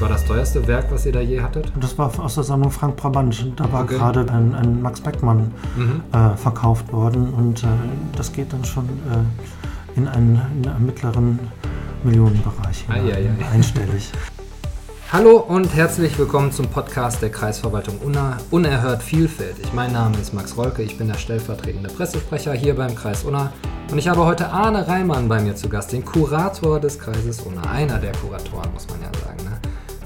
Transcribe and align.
War 0.00 0.08
das 0.08 0.24
teuerste 0.24 0.66
Werk, 0.66 0.90
was 0.90 1.04
ihr 1.04 1.12
da 1.12 1.20
je 1.20 1.42
hattet? 1.42 1.70
Das 1.78 1.98
war 1.98 2.10
aus 2.18 2.34
der 2.34 2.42
Sammlung 2.42 2.70
Frank 2.70 2.96
Brabant. 2.96 3.52
Da 3.56 3.70
war 3.70 3.82
okay. 3.82 3.98
gerade 3.98 4.20
ein, 4.32 4.54
ein, 4.54 4.80
Max 4.80 4.98
Beckmann 4.98 5.52
mhm. 5.76 6.00
äh, 6.10 6.36
verkauft 6.38 6.90
worden 6.90 7.28
und 7.34 7.62
äh, 7.62 7.66
das 8.16 8.32
geht 8.32 8.50
dann 8.50 8.64
schon 8.64 8.86
äh, 8.86 9.98
in, 9.98 10.08
einen, 10.08 10.40
in, 10.56 10.70
einen, 10.70 10.86
mittleren 10.86 11.38
Millionenbereich 12.02 12.86
ah, 12.88 12.96
ja, 12.96 13.18
ja. 13.18 13.30
einstellig. 13.52 14.10
Hallo 15.12 15.36
und 15.36 15.74
herzlich 15.74 16.18
willkommen 16.18 16.50
zum 16.50 16.68
Podcast 16.68 17.20
der 17.20 17.30
Kreisverwaltung 17.30 17.98
Unna, 17.98 18.38
Unerhört 18.50 19.02
Vielfältig. 19.02 19.74
Mein 19.74 19.92
Name 19.92 20.16
ist 20.16 20.32
Max 20.32 20.56
Rolke, 20.56 20.80
ich 20.82 20.96
bin 20.96 21.08
der 21.08 21.18
stellvertretende 21.18 21.90
Pressesprecher 21.90 22.54
hier 22.54 22.74
beim 22.74 22.94
Kreis 22.94 23.24
Unna 23.24 23.52
und 23.90 23.98
ich 23.98 24.08
habe 24.08 24.24
heute 24.24 24.48
Arne 24.48 24.88
Reimann 24.88 25.28
bei 25.28 25.42
mir 25.42 25.56
zu 25.56 25.68
Gast, 25.68 25.92
den 25.92 26.06
Kurator 26.06 26.80
des 26.80 26.98
Kreises 26.98 27.40
Unna, 27.40 27.70
einer 27.70 27.98
der 27.98 28.12
Kuratoren, 28.12 28.72
muss 28.72 28.88
man 28.88 29.02
ja 29.02 29.10
sagen. 29.22 29.44
Ne? 29.44 29.49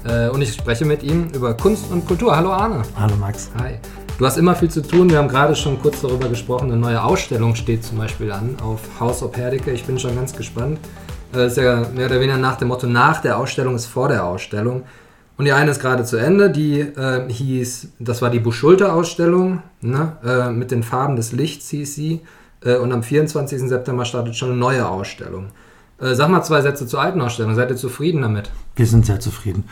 Äh, 0.05 0.29
und 0.29 0.41
ich 0.41 0.53
spreche 0.53 0.85
mit 0.85 1.03
ihm 1.03 1.29
über 1.33 1.53
Kunst 1.55 1.91
und 1.91 2.05
Kultur. 2.05 2.35
Hallo 2.35 2.51
Arne. 2.51 2.83
Hallo 2.97 3.15
Max. 3.15 3.49
Hi. 3.59 3.79
Du 4.17 4.25
hast 4.25 4.37
immer 4.37 4.55
viel 4.55 4.69
zu 4.69 4.81
tun. 4.81 5.09
Wir 5.09 5.17
haben 5.17 5.27
gerade 5.27 5.55
schon 5.55 5.81
kurz 5.81 6.01
darüber 6.01 6.29
gesprochen. 6.29 6.71
Eine 6.71 6.79
neue 6.79 7.03
Ausstellung 7.03 7.55
steht 7.55 7.83
zum 7.83 7.97
Beispiel 7.97 8.31
an 8.31 8.55
auf 8.61 8.79
Haus 8.99 9.23
of 9.23 9.35
Herdecke. 9.35 9.71
Ich 9.71 9.85
bin 9.85 9.99
schon 9.99 10.15
ganz 10.15 10.35
gespannt. 10.35 10.79
Das 11.31 11.41
äh, 11.41 11.47
ist 11.47 11.57
ja 11.57 11.87
mehr 11.93 12.05
oder 12.05 12.19
weniger 12.19 12.37
nach 12.37 12.57
dem 12.57 12.69
Motto, 12.69 12.87
nach 12.87 13.21
der 13.21 13.37
Ausstellung 13.37 13.75
ist 13.75 13.87
vor 13.87 14.07
der 14.07 14.25
Ausstellung. 14.25 14.83
Und 15.37 15.45
die 15.45 15.51
eine 15.51 15.71
ist 15.71 15.81
gerade 15.81 16.05
zu 16.05 16.15
Ende, 16.15 16.49
die 16.49 16.79
äh, 16.79 17.27
hieß, 17.27 17.89
das 17.99 18.21
war 18.21 18.29
die 18.29 18.39
Buschulter-Ausstellung, 18.39 19.61
ne? 19.81 20.13
äh, 20.23 20.49
mit 20.49 20.71
den 20.71 20.81
Farben 20.81 21.17
des 21.17 21.33
Lichts 21.33 21.69
hieß 21.69 21.93
sie. 21.93 22.21
Äh, 22.63 22.77
und 22.77 22.93
am 22.93 23.03
24. 23.03 23.59
September 23.67 24.05
startet 24.05 24.35
schon 24.37 24.51
eine 24.51 24.57
neue 24.57 24.87
Ausstellung. 24.87 25.47
Äh, 25.99 26.13
sag 26.15 26.29
mal 26.29 26.43
zwei 26.43 26.61
Sätze 26.61 26.87
zur 26.87 27.01
alten 27.01 27.19
Ausstellung. 27.19 27.55
Seid 27.55 27.69
ihr 27.69 27.75
zufrieden 27.75 28.21
damit? 28.21 28.49
Wir 28.75 28.85
sind 28.85 29.05
sehr 29.05 29.19
zufrieden. 29.19 29.65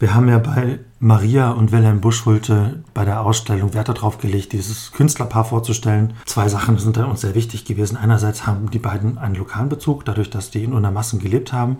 Wir 0.00 0.14
haben 0.14 0.30
ja 0.30 0.38
bei 0.38 0.78
Maria 0.98 1.50
und 1.50 1.72
Wilhelm 1.72 2.00
Buschhulte 2.00 2.82
bei 2.94 3.04
der 3.04 3.20
Ausstellung 3.20 3.74
Wert 3.74 3.90
darauf 3.90 4.16
gelegt, 4.16 4.54
dieses 4.54 4.92
Künstlerpaar 4.92 5.44
vorzustellen. 5.44 6.14
Zwei 6.24 6.48
Sachen 6.48 6.78
sind 6.78 6.96
uns 6.96 7.20
sehr 7.20 7.34
wichtig 7.34 7.66
gewesen. 7.66 7.98
Einerseits 7.98 8.46
haben 8.46 8.70
die 8.70 8.78
beiden 8.78 9.18
einen 9.18 9.34
lokalen 9.34 9.68
Bezug, 9.68 10.06
dadurch, 10.06 10.30
dass 10.30 10.50
die 10.50 10.64
in 10.64 10.72
Untermassen 10.72 11.18
gelebt 11.18 11.52
haben. 11.52 11.76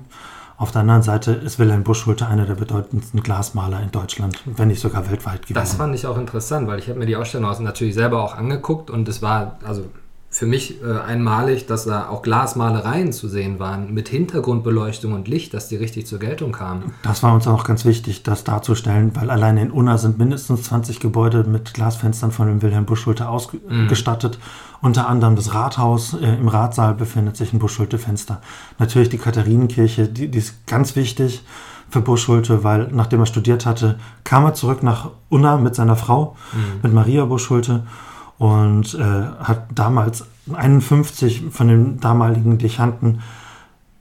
Auf 0.59 0.71
der 0.71 0.83
anderen 0.83 1.01
Seite 1.01 1.33
ist 1.33 1.59
Wilhelm 1.59 1.83
Buschhulte 1.83 2.27
einer 2.27 2.45
der 2.45 2.57
bedeutendsten 2.57 3.23
Glasmaler 3.23 3.83
in 3.83 3.91
Deutschland, 3.91 4.39
wenn 4.45 4.69
nicht 4.69 4.81
sogar 4.81 5.11
weltweit 5.11 5.47
gewesen. 5.47 5.55
Das 5.55 5.73
fand 5.73 5.95
ich 5.95 6.07
auch 6.07 6.19
interessant, 6.19 6.69
weil 6.69 6.79
ich 6.79 6.91
habe 6.91 6.99
mir 6.99 7.07
die 7.07 7.17
Ausstellung 7.17 7.51
natürlich 7.65 7.95
selber 7.95 8.23
auch 8.23 8.37
angeguckt 8.37 8.91
und 8.91 9.09
es 9.09 9.23
war, 9.23 9.59
also 9.65 9.87
für 10.33 10.47
mich 10.47 10.81
äh, 10.81 10.99
einmalig, 11.01 11.67
dass 11.67 11.87
da 11.87 12.09
auch 12.09 12.23
Glasmalereien 12.23 13.13
zu 13.13 13.29
sehen 13.29 13.59
waren 13.59 13.93
mit 13.93 14.09
Hintergrundbeleuchtung 14.09 15.13
und 15.13 15.27
Licht, 15.27 15.53
dass 15.55 15.67
die 15.67 15.75
richtig 15.75 16.07
zur 16.07 16.21
Geltung 16.21 16.53
kamen. 16.53 16.95
Das 17.03 17.25
war 17.25 17.35
uns 17.35 17.49
auch 17.49 17.65
ganz 17.65 17.85
wichtig, 17.85 18.23
das 18.23 18.45
darzustellen, 18.45 19.11
weil 19.17 19.29
allein 19.29 19.57
in 19.57 19.73
Unna 19.73 19.99
sind 19.99 20.19
mindestens 20.19 20.63
20 20.63 21.01
Gebäude 21.01 21.43
mit 21.43 21.75
Glasfenstern 21.75 22.31
von 22.31 22.47
dem 22.47 22.63
Wilhelm 22.63 22.87
Buschschulte 22.87 23.29
ausgestattet. 23.29 24.39
Mhm. 24.39 24.87
Unter 24.87 25.09
anderem 25.09 25.35
das 25.35 25.53
Rathaus, 25.53 26.15
äh, 26.15 26.37
im 26.37 26.47
Ratsaal 26.47 26.95
befindet 26.95 27.37
sich 27.37 27.53
ein 27.53 27.59
Buschschulte-Fenster. 27.59 28.41
Natürlich 28.79 29.09
die 29.09 29.19
Katharinenkirche, 29.19 30.07
die, 30.07 30.29
die 30.29 30.39
ist 30.39 30.65
ganz 30.69 30.95
wichtig 30.95 31.45
für 31.91 32.03
Buschschulte, 32.03 32.63
weil 32.63 32.87
nachdem 32.93 33.19
er 33.19 33.27
studiert 33.27 33.67
hatte, 33.67 33.99
kam 34.23 34.45
er 34.45 34.55
zurück 34.55 34.85
nach 34.85 35.11
Unna 35.29 35.57
mit 35.57 35.75
seiner 35.75 35.97
Frau, 35.97 36.37
mhm. 36.53 36.81
mit 36.85 36.93
Maria 36.95 37.25
Buschschulte 37.25 37.83
und 38.41 38.95
äh, 38.95 39.03
hat 39.03 39.67
damals 39.75 40.25
51 40.51 41.45
von 41.51 41.69
den 41.69 42.01
damaligen 42.01 42.57
Dechanten 42.57 43.21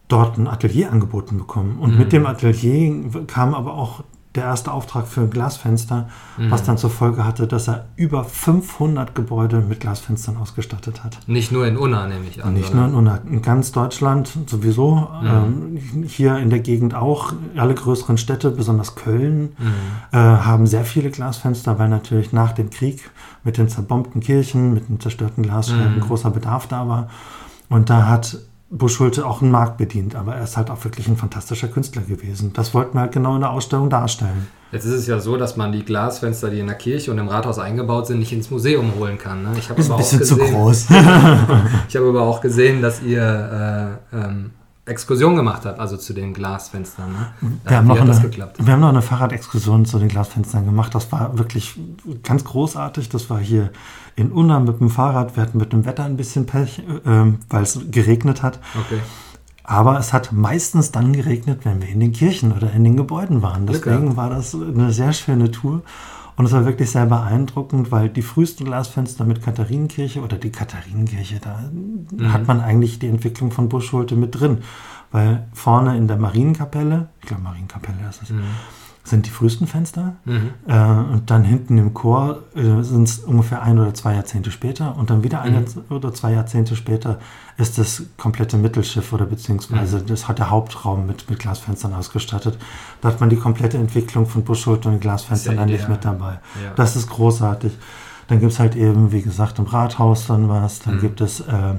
dort 0.07 0.37
ein 0.37 0.47
Atelier 0.47 0.93
angeboten 0.93 1.37
bekommen. 1.37 1.77
Und 1.77 1.91
mhm. 1.91 1.97
mit 1.99 2.13
dem 2.13 2.25
Atelier 2.25 3.03
kam 3.27 3.53
aber 3.53 3.73
auch 3.73 4.01
der 4.35 4.43
erste 4.43 4.71
Auftrag 4.71 5.07
für 5.07 5.27
Glasfenster, 5.27 6.07
mhm. 6.37 6.51
was 6.51 6.63
dann 6.63 6.77
zur 6.77 6.91
Folge 6.91 7.25
hatte, 7.25 7.47
dass 7.47 7.67
er 7.67 7.87
über 7.95 8.23
500 8.23 9.15
Gebäude 9.15 9.59
mit 9.61 9.79
Glasfenstern 9.79 10.37
ausgestattet 10.37 11.03
hat. 11.03 11.17
Nicht 11.25 11.51
nur 11.51 11.65
in 11.65 11.77
Unna, 11.77 12.05
nehme 12.05 12.25
ich 12.29 12.43
an. 12.43 12.53
Nicht 12.53 12.69
oder? 12.69 12.81
nur 12.81 12.87
in 12.89 12.93
Unna, 12.93 13.21
in 13.27 13.41
ganz 13.41 13.71
Deutschland 13.71 14.31
sowieso, 14.45 15.09
mhm. 15.21 15.77
ähm, 15.97 16.05
hier 16.07 16.37
in 16.37 16.51
der 16.51 16.59
Gegend 16.59 16.93
auch. 16.93 17.33
Alle 17.55 17.73
größeren 17.73 18.19
Städte, 18.19 18.51
besonders 18.51 18.93
Köln, 18.93 19.53
mhm. 19.57 19.73
äh, 20.11 20.17
haben 20.17 20.67
sehr 20.67 20.85
viele 20.85 21.09
Glasfenster, 21.09 21.79
weil 21.79 21.89
natürlich 21.89 22.31
nach 22.31 22.51
dem 22.51 22.69
Krieg 22.69 23.09
mit 23.43 23.57
den 23.57 23.67
zerbombten 23.67 24.21
Kirchen, 24.21 24.75
mit 24.75 24.89
den 24.89 24.99
zerstörten 24.99 25.41
Glasscheiben 25.41 25.95
mhm. 25.95 26.01
großer 26.01 26.29
Bedarf 26.29 26.67
da 26.67 26.87
war. 26.87 27.09
Und 27.67 27.89
da 27.89 28.07
hat 28.07 28.37
Buschulte 28.71 29.25
auch 29.25 29.41
einen 29.41 29.51
Markt 29.51 29.77
bedient, 29.77 30.15
aber 30.15 30.35
er 30.35 30.43
ist 30.43 30.55
halt 30.55 30.69
auch 30.69 30.83
wirklich 30.83 31.07
ein 31.07 31.17
fantastischer 31.17 31.67
Künstler 31.67 32.03
gewesen. 32.03 32.53
Das 32.53 32.73
wollten 32.73 32.95
wir 32.95 33.01
halt 33.01 33.11
genau 33.11 33.33
in 33.35 33.41
der 33.41 33.49
Ausstellung 33.49 33.89
darstellen. 33.89 34.47
Jetzt 34.71 34.85
ist 34.85 34.93
es 34.93 35.07
ja 35.07 35.19
so, 35.19 35.37
dass 35.37 35.57
man 35.57 35.71
die 35.71 35.83
Glasfenster, 35.83 36.51
die 36.51 36.59
in 36.59 36.67
der 36.67 36.75
Kirche 36.75 37.09
und 37.09 37.17
im 37.17 37.27
Rathaus 37.27 37.57
eingebaut 37.57 38.05
sind, 38.05 38.19
nicht 38.19 38.31
ins 38.31 38.51
Museum 38.51 38.93
holen 38.99 39.17
kann. 39.17 39.41
Ne? 39.41 39.53
Ich 39.57 39.69
ist 39.71 39.89
ein 39.89 39.97
bisschen 39.97 40.19
gesehen, 40.19 40.37
zu 40.37 40.43
groß. 40.43 40.85
ich 41.89 41.95
habe 41.95 42.09
aber 42.09 42.21
auch 42.21 42.41
gesehen, 42.41 42.83
dass 42.83 43.01
ihr 43.01 43.99
äh, 44.13 44.15
ähm, 44.15 44.51
Exkursion 44.89 45.35
gemacht 45.35 45.65
habt, 45.65 45.79
also 45.79 45.97
zu 45.97 46.13
den 46.13 46.33
Glasfenstern. 46.33 47.11
Ne? 47.11 47.49
Wir, 47.63 47.77
haben 47.77 47.87
noch 47.87 47.99
eine, 47.99 48.51
wir 48.57 48.73
haben 48.73 48.79
noch 48.79 48.89
eine 48.89 49.01
Fahrradexkursion 49.01 49.85
zu 49.85 49.99
den 49.99 50.07
Glasfenstern 50.07 50.65
gemacht. 50.65 50.93
Das 50.95 51.11
war 51.11 51.37
wirklich 51.37 51.79
ganz 52.23 52.43
großartig. 52.43 53.09
Das 53.09 53.29
war 53.29 53.39
hier 53.39 53.71
in 54.15 54.31
Unna 54.31 54.59
mit 54.59 54.79
dem 54.79 54.89
Fahrrad. 54.89 55.35
Wir 55.35 55.43
hatten 55.43 55.57
mit 55.57 55.71
dem 55.71 55.85
Wetter 55.85 56.03
ein 56.03 56.17
bisschen 56.17 56.45
Pech, 56.45 56.79
äh, 56.79 57.33
weil 57.49 57.63
es 57.63 57.79
geregnet 57.91 58.43
hat. 58.43 58.59
Okay. 58.85 58.99
Aber 59.63 59.99
es 59.99 60.13
hat 60.13 60.31
meistens 60.31 60.91
dann 60.91 61.13
geregnet, 61.13 61.59
wenn 61.63 61.79
wir 61.81 61.89
in 61.89 61.99
den 61.99 62.11
Kirchen 62.11 62.51
oder 62.53 62.71
in 62.73 62.83
den 62.83 62.97
Gebäuden 62.97 63.43
waren. 63.43 63.67
Deswegen 63.67 64.17
war 64.17 64.31
das 64.31 64.55
eine 64.55 64.91
sehr 64.91 65.13
schöne 65.13 65.51
Tour. 65.51 65.83
Und 66.39 66.45
es 66.45 66.53
war 66.53 66.63
wirklich 66.63 66.89
sehr 66.89 67.05
beeindruckend, 67.05 67.91
weil 67.91 68.07
die 68.07 68.21
frühesten 68.21 68.63
Glasfenster 68.63 69.25
mit 69.25 69.43
Katharinenkirche 69.43 70.21
oder 70.21 70.37
die 70.37 70.53
Katharinenkirche, 70.53 71.41
da 71.41 71.69
mhm. 71.69 72.31
hat 72.31 72.47
man 72.47 72.61
eigentlich 72.61 72.97
die 72.97 73.09
Entwicklung 73.09 73.51
von 73.51 73.67
Buschholte 73.67 74.15
mit 74.15 74.39
drin. 74.39 74.59
Weil 75.11 75.49
vorne 75.51 75.97
in 75.97 76.07
der 76.07 76.15
Marienkapelle, 76.15 77.09
ich 77.19 77.27
glaube 77.27 77.43
Marienkapelle 77.43 78.07
ist 78.09 78.21
es, 78.23 78.29
mhm 78.29 78.43
sind 79.09 79.25
die 79.25 79.29
frühesten 79.29 79.67
Fenster. 79.67 80.15
Mhm. 80.25 80.51
Äh, 80.67 80.73
und 80.73 81.23
dann 81.29 81.43
hinten 81.43 81.77
im 81.77 81.93
Chor 81.93 82.43
äh, 82.55 82.81
sind 82.83 83.07
es 83.07 83.19
ungefähr 83.19 83.61
ein 83.61 83.79
oder 83.79 83.93
zwei 83.93 84.13
Jahrzehnte 84.13 84.51
später. 84.51 84.95
Und 84.97 85.09
dann 85.09 85.23
wieder 85.23 85.41
ein 85.41 85.53
mhm. 85.53 85.95
oder 85.95 86.13
zwei 86.13 86.33
Jahrzehnte 86.33 86.75
später 86.75 87.19
ist 87.57 87.77
das 87.77 88.03
komplette 88.17 88.57
Mittelschiff 88.57 89.11
oder 89.11 89.25
beziehungsweise 89.25 89.99
mhm. 89.99 90.05
das 90.07 90.27
hat 90.27 90.39
der 90.39 90.49
Hauptraum 90.49 91.05
mit, 91.05 91.29
mit 91.29 91.39
Glasfenstern 91.39 91.93
ausgestattet. 91.93 92.57
Da 93.01 93.09
hat 93.09 93.19
man 93.19 93.29
die 93.29 93.37
komplette 93.37 93.77
Entwicklung 93.77 94.25
von 94.25 94.43
Buschholt 94.43 94.85
und 94.85 95.01
Glasfenstern 95.01 95.57
dann 95.57 95.69
nicht 95.69 95.89
mit 95.89 96.05
dabei. 96.05 96.39
Ja. 96.63 96.73
Das 96.75 96.95
ist 96.95 97.09
großartig. 97.09 97.73
Dann 98.27 98.39
gibt 98.39 98.51
es 98.51 98.59
halt 98.59 98.75
eben, 98.75 99.11
wie 99.11 99.23
gesagt, 99.23 99.57
im 99.57 99.65
Rathaus 99.65 100.27
dann 100.27 100.49
was. 100.49 100.79
Dann 100.79 100.97
mhm. 100.97 101.01
gibt 101.01 101.19
es 101.19 101.39
äh, 101.39 101.73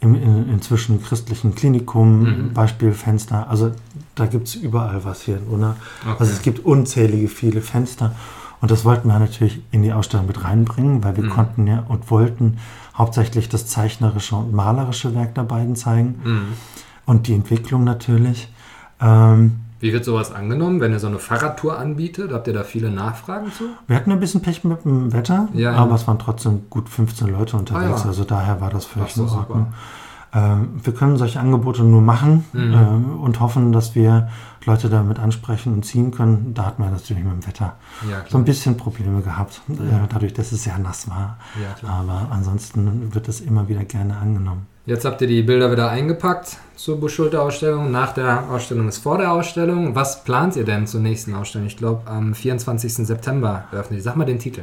im 0.00 0.14
in, 0.14 0.50
inzwischen 0.50 1.02
christlichen 1.02 1.54
Klinikum 1.54 2.20
mhm. 2.20 2.52
Beispielfenster. 2.52 3.48
Also 3.48 3.72
da 4.14 4.26
gibt 4.26 4.48
es 4.48 4.54
überall 4.54 5.04
was 5.04 5.22
hier 5.22 5.38
in 5.38 5.44
Unna. 5.44 5.76
Okay. 6.02 6.16
Also 6.18 6.32
es 6.32 6.42
gibt 6.42 6.64
unzählige 6.64 7.28
viele 7.28 7.60
Fenster. 7.60 8.14
Und 8.60 8.70
das 8.70 8.84
wollten 8.84 9.08
wir 9.08 9.18
natürlich 9.18 9.62
in 9.70 9.82
die 9.82 9.92
Ausstellung 9.92 10.26
mit 10.26 10.42
reinbringen, 10.42 11.04
weil 11.04 11.16
wir 11.16 11.24
mhm. 11.24 11.30
konnten 11.30 11.66
ja 11.66 11.84
und 11.88 12.10
wollten 12.10 12.58
hauptsächlich 12.94 13.48
das 13.48 13.66
zeichnerische 13.66 14.36
und 14.36 14.52
malerische 14.52 15.14
Werk 15.14 15.34
der 15.34 15.42
beiden 15.42 15.76
zeigen. 15.76 16.20
Mhm. 16.24 16.46
Und 17.04 17.26
die 17.26 17.34
Entwicklung 17.34 17.84
natürlich. 17.84 18.48
Ähm, 19.00 19.60
wie 19.80 19.92
wird 19.92 20.04
sowas 20.04 20.32
angenommen, 20.32 20.80
wenn 20.80 20.92
ihr 20.92 20.98
so 20.98 21.06
eine 21.06 21.18
Fahrradtour 21.18 21.78
anbietet? 21.78 22.32
Habt 22.32 22.46
ihr 22.46 22.54
da 22.54 22.64
viele 22.64 22.90
Nachfragen 22.90 23.52
zu? 23.52 23.64
Wir 23.86 23.96
hatten 23.96 24.10
ein 24.10 24.20
bisschen 24.20 24.40
Pech 24.40 24.64
mit 24.64 24.84
dem 24.84 25.12
Wetter, 25.12 25.48
ja, 25.54 25.72
aber 25.72 25.94
es 25.94 26.06
waren 26.06 26.18
trotzdem 26.18 26.62
gut 26.70 26.88
15 26.88 27.28
Leute 27.28 27.56
unterwegs. 27.56 28.00
Ah, 28.00 28.04
ja. 28.04 28.08
Also 28.08 28.24
daher 28.24 28.60
war 28.60 28.70
das 28.70 28.86
völlig 28.86 29.16
in 29.16 29.24
Ordnung. 29.24 29.72
Ähm, 30.32 30.80
wir 30.82 30.92
können 30.92 31.16
solche 31.16 31.40
Angebote 31.40 31.82
nur 31.82 32.02
machen 32.02 32.44
mhm. 32.52 32.74
äh, 32.74 33.22
und 33.22 33.40
hoffen, 33.40 33.72
dass 33.72 33.94
wir 33.94 34.28
Leute 34.64 34.88
damit 34.88 35.18
ansprechen 35.18 35.72
und 35.72 35.84
ziehen 35.84 36.10
können. 36.10 36.52
Da 36.52 36.66
hat 36.66 36.78
man 36.78 36.90
natürlich 36.90 37.22
mit 37.22 37.32
dem 37.32 37.46
Wetter 37.46 37.76
ja, 38.10 38.24
so 38.28 38.36
ein 38.36 38.44
bisschen 38.44 38.76
Probleme 38.76 39.22
gehabt, 39.22 39.62
äh, 39.68 39.74
dadurch, 40.08 40.34
dass 40.34 40.52
es 40.52 40.64
sehr 40.64 40.78
nass 40.78 41.08
war. 41.08 41.38
Ja, 41.62 41.88
Aber 41.88 42.28
ansonsten 42.30 43.14
wird 43.14 43.28
es 43.28 43.40
immer 43.40 43.68
wieder 43.68 43.84
gerne 43.84 44.16
angenommen. 44.16 44.66
Jetzt 44.86 45.04
habt 45.04 45.20
ihr 45.20 45.26
die 45.26 45.42
Bilder 45.42 45.72
wieder 45.72 45.90
eingepackt 45.90 46.58
zur 46.76 47.00
Buschulter-Ausstellung. 47.00 47.90
Nach 47.90 48.14
der 48.14 48.48
Ausstellung 48.48 48.86
ist 48.86 48.98
vor 48.98 49.18
der 49.18 49.32
Ausstellung. 49.32 49.96
Was 49.96 50.22
plant 50.22 50.54
ihr 50.54 50.64
denn 50.64 50.86
zur 50.86 51.00
nächsten 51.00 51.34
Ausstellung? 51.34 51.66
Ich 51.66 51.76
glaube, 51.76 52.08
am 52.08 52.34
24. 52.34 52.94
September 52.94 53.64
öffnet 53.72 53.98
ihr. 53.98 54.02
Sag 54.04 54.14
mal 54.14 54.26
den 54.26 54.38
Titel. 54.38 54.62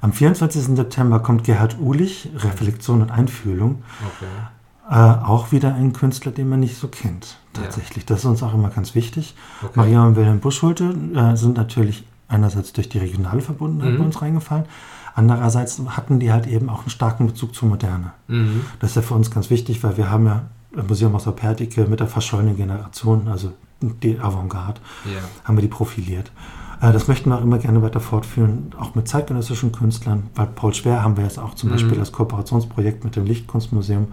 Am 0.00 0.12
24. 0.12 0.76
September 0.76 1.18
kommt 1.18 1.42
Gerhard 1.42 1.76
Uhlich, 1.80 2.30
Reflexion 2.36 3.02
und 3.02 3.10
Einfühlung. 3.10 3.82
Okay. 4.16 4.94
Äh, 4.96 5.26
auch 5.26 5.50
wieder 5.50 5.74
ein 5.74 5.92
Künstler, 5.92 6.30
den 6.30 6.48
man 6.48 6.60
nicht 6.60 6.76
so 6.76 6.86
kennt, 6.86 7.38
tatsächlich. 7.52 8.04
Ja. 8.04 8.08
Das 8.10 8.20
ist 8.20 8.26
uns 8.26 8.44
auch 8.44 8.54
immer 8.54 8.68
ganz 8.68 8.94
wichtig. 8.94 9.34
Okay. 9.60 9.72
Maria 9.74 10.06
und 10.06 10.14
Wilhelm 10.14 10.38
Buschulte 10.38 10.94
äh, 11.16 11.34
sind 11.34 11.56
natürlich 11.56 12.04
einerseits 12.28 12.72
durch 12.74 12.88
die 12.88 12.98
regionale 12.98 13.40
Verbundenheit 13.40 13.94
mhm. 13.94 13.98
bei 13.98 14.04
uns 14.04 14.22
reingefallen. 14.22 14.66
Andererseits 15.14 15.80
hatten 15.86 16.18
die 16.18 16.32
halt 16.32 16.46
eben 16.46 16.68
auch 16.68 16.80
einen 16.80 16.90
starken 16.90 17.26
Bezug 17.26 17.54
zur 17.54 17.68
Moderne. 17.68 18.12
Mhm. 18.26 18.62
Das 18.80 18.90
ist 18.90 18.96
ja 18.96 19.02
für 19.02 19.14
uns 19.14 19.30
ganz 19.30 19.48
wichtig, 19.48 19.82
weil 19.84 19.96
wir 19.96 20.10
haben 20.10 20.26
ja 20.26 20.42
im 20.76 20.86
Museum 20.86 21.14
aus 21.14 21.24
der 21.24 21.30
Pertike 21.32 21.86
mit 21.86 22.00
der 22.00 22.08
verschollenen 22.08 22.56
Generation, 22.56 23.28
also 23.28 23.52
die 23.80 24.18
Avantgarde, 24.18 24.80
ja. 25.04 25.20
haben 25.44 25.56
wir 25.56 25.62
die 25.62 25.68
profiliert. 25.68 26.32
Äh, 26.80 26.92
das 26.92 27.06
möchten 27.06 27.30
wir 27.30 27.38
auch 27.38 27.42
immer 27.42 27.58
gerne 27.58 27.82
weiter 27.82 28.00
fortführen, 28.00 28.72
auch 28.78 28.94
mit 28.94 29.08
zeitgenössischen 29.08 29.72
Künstlern, 29.72 30.24
weil 30.34 30.46
Paul 30.46 30.74
Schwer 30.74 31.02
haben 31.02 31.16
wir 31.16 31.24
jetzt 31.24 31.38
auch 31.38 31.54
zum 31.54 31.68
mhm. 31.68 31.74
Beispiel 31.74 31.98
das 31.98 32.12
Kooperationsprojekt 32.12 33.04
mit 33.04 33.14
dem 33.14 33.24
Lichtkunstmuseum 33.24 34.08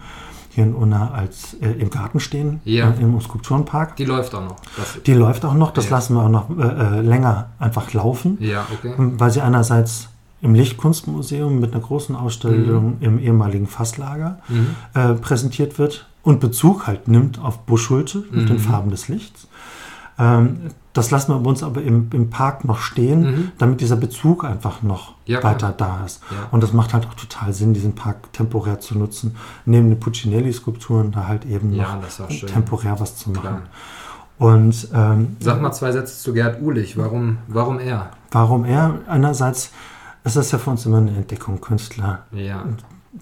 hier 0.53 0.65
in 0.65 0.75
Unna 0.75 1.11
als 1.11 1.55
äh, 1.61 1.71
im 1.71 1.89
Garten 1.89 2.19
stehen, 2.19 2.59
ja. 2.65 2.91
äh, 2.91 3.01
im 3.01 3.19
Skulpturenpark. 3.21 3.95
Die 3.95 4.05
läuft 4.05 4.35
auch 4.35 4.43
noch. 4.43 4.57
Das 4.77 5.01
die 5.03 5.13
läuft 5.13 5.45
auch 5.45 5.53
noch, 5.53 5.71
das 5.71 5.85
ja. 5.85 5.91
lassen 5.91 6.15
wir 6.15 6.23
auch 6.23 6.29
noch 6.29 6.49
äh, 6.57 6.99
äh 6.99 7.01
länger 7.01 7.51
einfach 7.57 7.91
laufen, 7.93 8.37
ja, 8.41 8.67
okay. 8.71 8.93
weil 8.97 9.31
sie 9.31 9.41
einerseits 9.41 10.09
im 10.41 10.55
Lichtkunstmuseum 10.55 11.59
mit 11.59 11.73
einer 11.73 11.81
großen 11.81 12.15
Ausstellung 12.15 12.97
mhm. 12.97 12.97
im 13.01 13.19
ehemaligen 13.19 13.67
Fasslager 13.67 14.39
mhm. 14.49 14.75
äh, 14.93 15.13
präsentiert 15.13 15.77
wird 15.77 16.07
und 16.23 16.39
Bezug 16.39 16.87
halt 16.87 17.07
nimmt 17.07 17.39
auf 17.39 17.59
Buschulte 17.59 18.23
mit 18.31 18.49
den 18.49 18.57
mhm. 18.57 18.61
Farben 18.61 18.91
des 18.91 19.07
Lichts. 19.07 19.47
Ähm, 20.17 20.71
das 20.93 21.09
lassen 21.09 21.31
wir 21.31 21.47
uns 21.47 21.63
aber 21.63 21.81
im, 21.81 22.09
im 22.11 22.29
Park 22.29 22.65
noch 22.65 22.79
stehen, 22.79 23.21
mhm. 23.21 23.51
damit 23.57 23.79
dieser 23.79 23.95
Bezug 23.95 24.43
einfach 24.43 24.83
noch 24.83 25.13
ja, 25.25 25.41
weiter 25.41 25.73
da 25.75 26.03
ist. 26.05 26.21
Ja. 26.29 26.49
Und 26.51 26.61
das 26.63 26.73
macht 26.73 26.93
halt 26.93 27.07
auch 27.07 27.13
total 27.13 27.53
Sinn, 27.53 27.73
diesen 27.73 27.95
Park 27.95 28.33
temporär 28.33 28.79
zu 28.81 28.97
nutzen, 28.97 29.35
neben 29.65 29.89
den 29.89 29.99
Puccinelli-Skulpturen 29.99 31.11
da 31.11 31.27
halt 31.27 31.45
eben 31.45 31.73
ja, 31.73 31.95
noch 31.95 32.45
temporär 32.45 32.99
was 32.99 33.15
zu 33.15 33.29
machen. 33.29 33.61
Und, 34.37 34.89
ähm, 34.93 35.37
Sag 35.39 35.61
mal 35.61 35.71
zwei 35.71 35.91
Sätze 35.91 36.17
zu 36.17 36.33
Gerd 36.33 36.61
Uhlich. 36.61 36.97
Warum, 36.97 37.37
warum 37.47 37.79
er? 37.79 38.09
Warum 38.31 38.65
er? 38.65 38.95
Einerseits 39.07 39.71
ist 40.23 40.35
das 40.35 40.51
ja 40.51 40.57
für 40.57 40.69
uns 40.69 40.85
immer 40.85 40.97
eine 40.97 41.11
Entdeckung, 41.11 41.59
Künstler. 41.61 42.25
Ja 42.31 42.65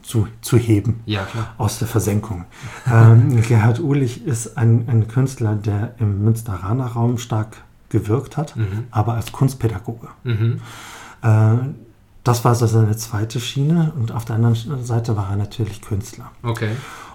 zu, 0.04 0.28
zu 0.42 0.58
heben 0.58 1.02
ja, 1.06 1.28
aus 1.58 1.80
der 1.80 1.88
Versenkung. 1.88 2.46
ähm, 2.92 3.42
Gerhard 3.48 3.80
Uhlich 3.80 4.26
ist 4.26 4.58
ein, 4.58 4.88
ein 4.88 5.08
Künstler, 5.08 5.56
der 5.56 5.96
im 6.00 6.24
Münsteraner 6.24 6.86
Raum 6.88 7.18
stark 7.18 7.58
gewirkt 7.90 8.38
hat, 8.38 8.56
mhm. 8.56 8.86
aber 8.92 9.16
als 9.16 9.32
Kunstpädagoge. 9.32 10.10
Mhm. 10.24 10.62
Äh, 11.24 11.56
das 12.24 12.46
war 12.46 12.54
so 12.54 12.68
seine 12.68 12.96
zweite 12.98 13.40
Schiene 13.40 13.94
und 13.98 14.12
auf 14.12 14.26
der 14.26 14.36
anderen 14.36 14.84
Seite 14.84 15.18
war 15.18 15.32
er 15.32 15.38
natürlich 15.38 15.82
Künstler. 15.82 16.32
Okay. 16.44 16.72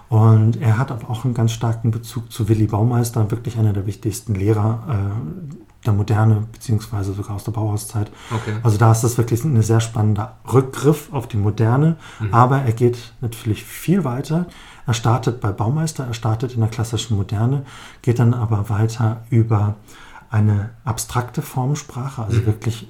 Und 0.09 0.61
er 0.61 0.77
hat 0.77 0.91
aber 0.91 1.09
auch 1.09 1.25
einen 1.25 1.33
ganz 1.33 1.51
starken 1.51 1.91
Bezug 1.91 2.31
zu 2.31 2.49
Willy 2.49 2.67
Baumeister, 2.67 3.31
wirklich 3.31 3.57
einer 3.57 3.73
der 3.73 3.85
wichtigsten 3.85 4.35
Lehrer 4.35 4.83
äh, 4.89 5.74
der 5.85 5.93
Moderne, 5.93 6.47
beziehungsweise 6.51 7.13
sogar 7.13 7.35
aus 7.35 7.43
der 7.43 7.51
Bauhauszeit. 7.51 8.11
Okay. 8.31 8.55
Also 8.63 8.77
da 8.77 8.91
ist 8.91 9.01
das 9.01 9.17
wirklich 9.17 9.43
ein 9.43 9.61
sehr 9.61 9.79
spannender 9.79 10.37
Rückgriff 10.51 11.11
auf 11.11 11.27
die 11.27 11.37
Moderne, 11.37 11.97
mhm. 12.19 12.33
aber 12.33 12.61
er 12.61 12.73
geht 12.73 13.13
natürlich 13.21 13.63
viel 13.63 14.03
weiter. 14.03 14.47
Er 14.87 14.93
startet 14.93 15.41
bei 15.41 15.51
Baumeister, 15.51 16.05
er 16.05 16.13
startet 16.13 16.53
in 16.53 16.59
der 16.59 16.69
klassischen 16.69 17.17
Moderne, 17.17 17.65
geht 18.01 18.19
dann 18.19 18.33
aber 18.33 18.69
weiter 18.69 19.23
über 19.29 19.75
eine 20.29 20.71
abstrakte 20.83 21.41
Formensprache, 21.41 22.23
also 22.23 22.41
mhm. 22.41 22.45
wirklich 22.45 22.87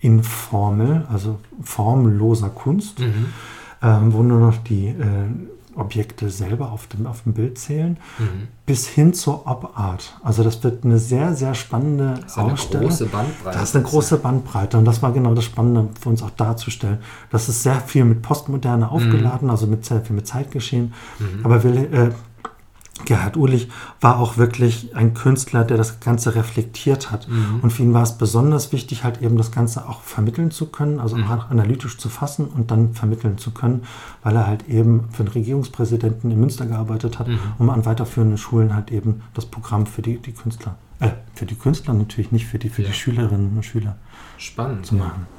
informel, 0.00 1.06
also 1.10 1.38
formloser 1.62 2.50
Kunst, 2.50 3.00
mhm. 3.00 3.26
ähm, 3.82 4.12
wo 4.12 4.22
nur 4.22 4.40
noch 4.40 4.56
die 4.58 4.88
äh, 4.88 5.28
Objekte 5.76 6.30
selber 6.30 6.72
auf 6.72 6.86
dem, 6.86 7.06
auf 7.06 7.22
dem 7.22 7.34
Bild 7.34 7.58
zählen, 7.58 7.98
mhm. 8.18 8.48
bis 8.64 8.86
hin 8.86 9.14
zur 9.14 9.46
Op-Art. 9.46 10.18
Also 10.22 10.42
das 10.42 10.62
wird 10.64 10.84
eine 10.84 10.98
sehr, 10.98 11.34
sehr 11.34 11.54
spannende 11.54 12.14
das 12.22 12.32
ist 12.32 12.38
Ausstellung. 12.38 12.86
Eine 12.86 12.88
große 12.88 13.06
Bandbreite. 13.06 13.58
Das 13.58 13.68
ist 13.68 13.76
eine 13.76 13.84
große 13.84 14.16
Bandbreite 14.18 14.78
und 14.78 14.84
das 14.84 15.02
war 15.02 15.12
genau 15.12 15.34
das 15.34 15.44
Spannende 15.44 15.88
für 16.00 16.08
uns 16.08 16.22
auch 16.22 16.30
darzustellen. 16.30 16.98
Das 17.30 17.48
ist 17.48 17.62
sehr 17.62 17.80
viel 17.80 18.04
mit 18.04 18.22
Postmoderne 18.22 18.90
aufgeladen, 18.90 19.46
mhm. 19.46 19.50
also 19.50 19.66
mit 19.66 19.84
sehr 19.84 20.00
viel 20.00 20.16
mit 20.16 20.26
Zeitgeschehen. 20.26 20.94
Mhm. 21.18 21.44
Aber 21.44 21.62
wir, 21.62 21.92
äh, 21.92 22.10
Gerhard 23.04 23.36
Uhlich 23.36 23.68
war 24.00 24.18
auch 24.18 24.36
wirklich 24.36 24.94
ein 24.94 25.14
Künstler, 25.14 25.64
der 25.64 25.76
das 25.76 26.00
Ganze 26.00 26.34
reflektiert 26.34 27.10
hat. 27.10 27.28
Mhm. 27.28 27.60
Und 27.62 27.72
für 27.72 27.82
ihn 27.82 27.92
war 27.92 28.02
es 28.02 28.16
besonders 28.16 28.72
wichtig, 28.72 29.04
halt 29.04 29.22
eben 29.22 29.36
das 29.36 29.52
Ganze 29.52 29.88
auch 29.88 30.00
vermitteln 30.00 30.50
zu 30.50 30.66
können, 30.66 31.00
also 31.00 31.16
mhm. 31.16 31.30
analytisch 31.48 31.98
zu 31.98 32.08
fassen 32.08 32.46
und 32.46 32.70
dann 32.70 32.94
vermitteln 32.94 33.38
zu 33.38 33.50
können, 33.50 33.84
weil 34.22 34.36
er 34.36 34.46
halt 34.46 34.68
eben 34.68 35.08
für 35.10 35.24
den 35.24 35.32
Regierungspräsidenten 35.32 36.30
in 36.30 36.40
Münster 36.40 36.66
gearbeitet 36.66 37.18
hat, 37.18 37.28
mhm. 37.28 37.38
um 37.58 37.70
an 37.70 37.84
weiterführenden 37.84 38.38
Schulen 38.38 38.74
halt 38.74 38.90
eben 38.90 39.22
das 39.34 39.46
Programm 39.46 39.86
für 39.86 40.02
die, 40.02 40.18
die 40.18 40.32
Künstler, 40.32 40.76
äh, 41.00 41.10
für 41.34 41.46
die 41.46 41.56
Künstler 41.56 41.94
natürlich 41.94 42.32
nicht, 42.32 42.46
für 42.46 42.58
die, 42.58 42.68
für 42.68 42.82
ja. 42.82 42.88
die 42.88 42.94
Schülerinnen 42.94 43.56
und 43.56 43.64
Schüler 43.64 43.96
Spannend, 44.38 44.86
zu 44.86 44.94
machen. 44.94 45.26
Ja. 45.28 45.36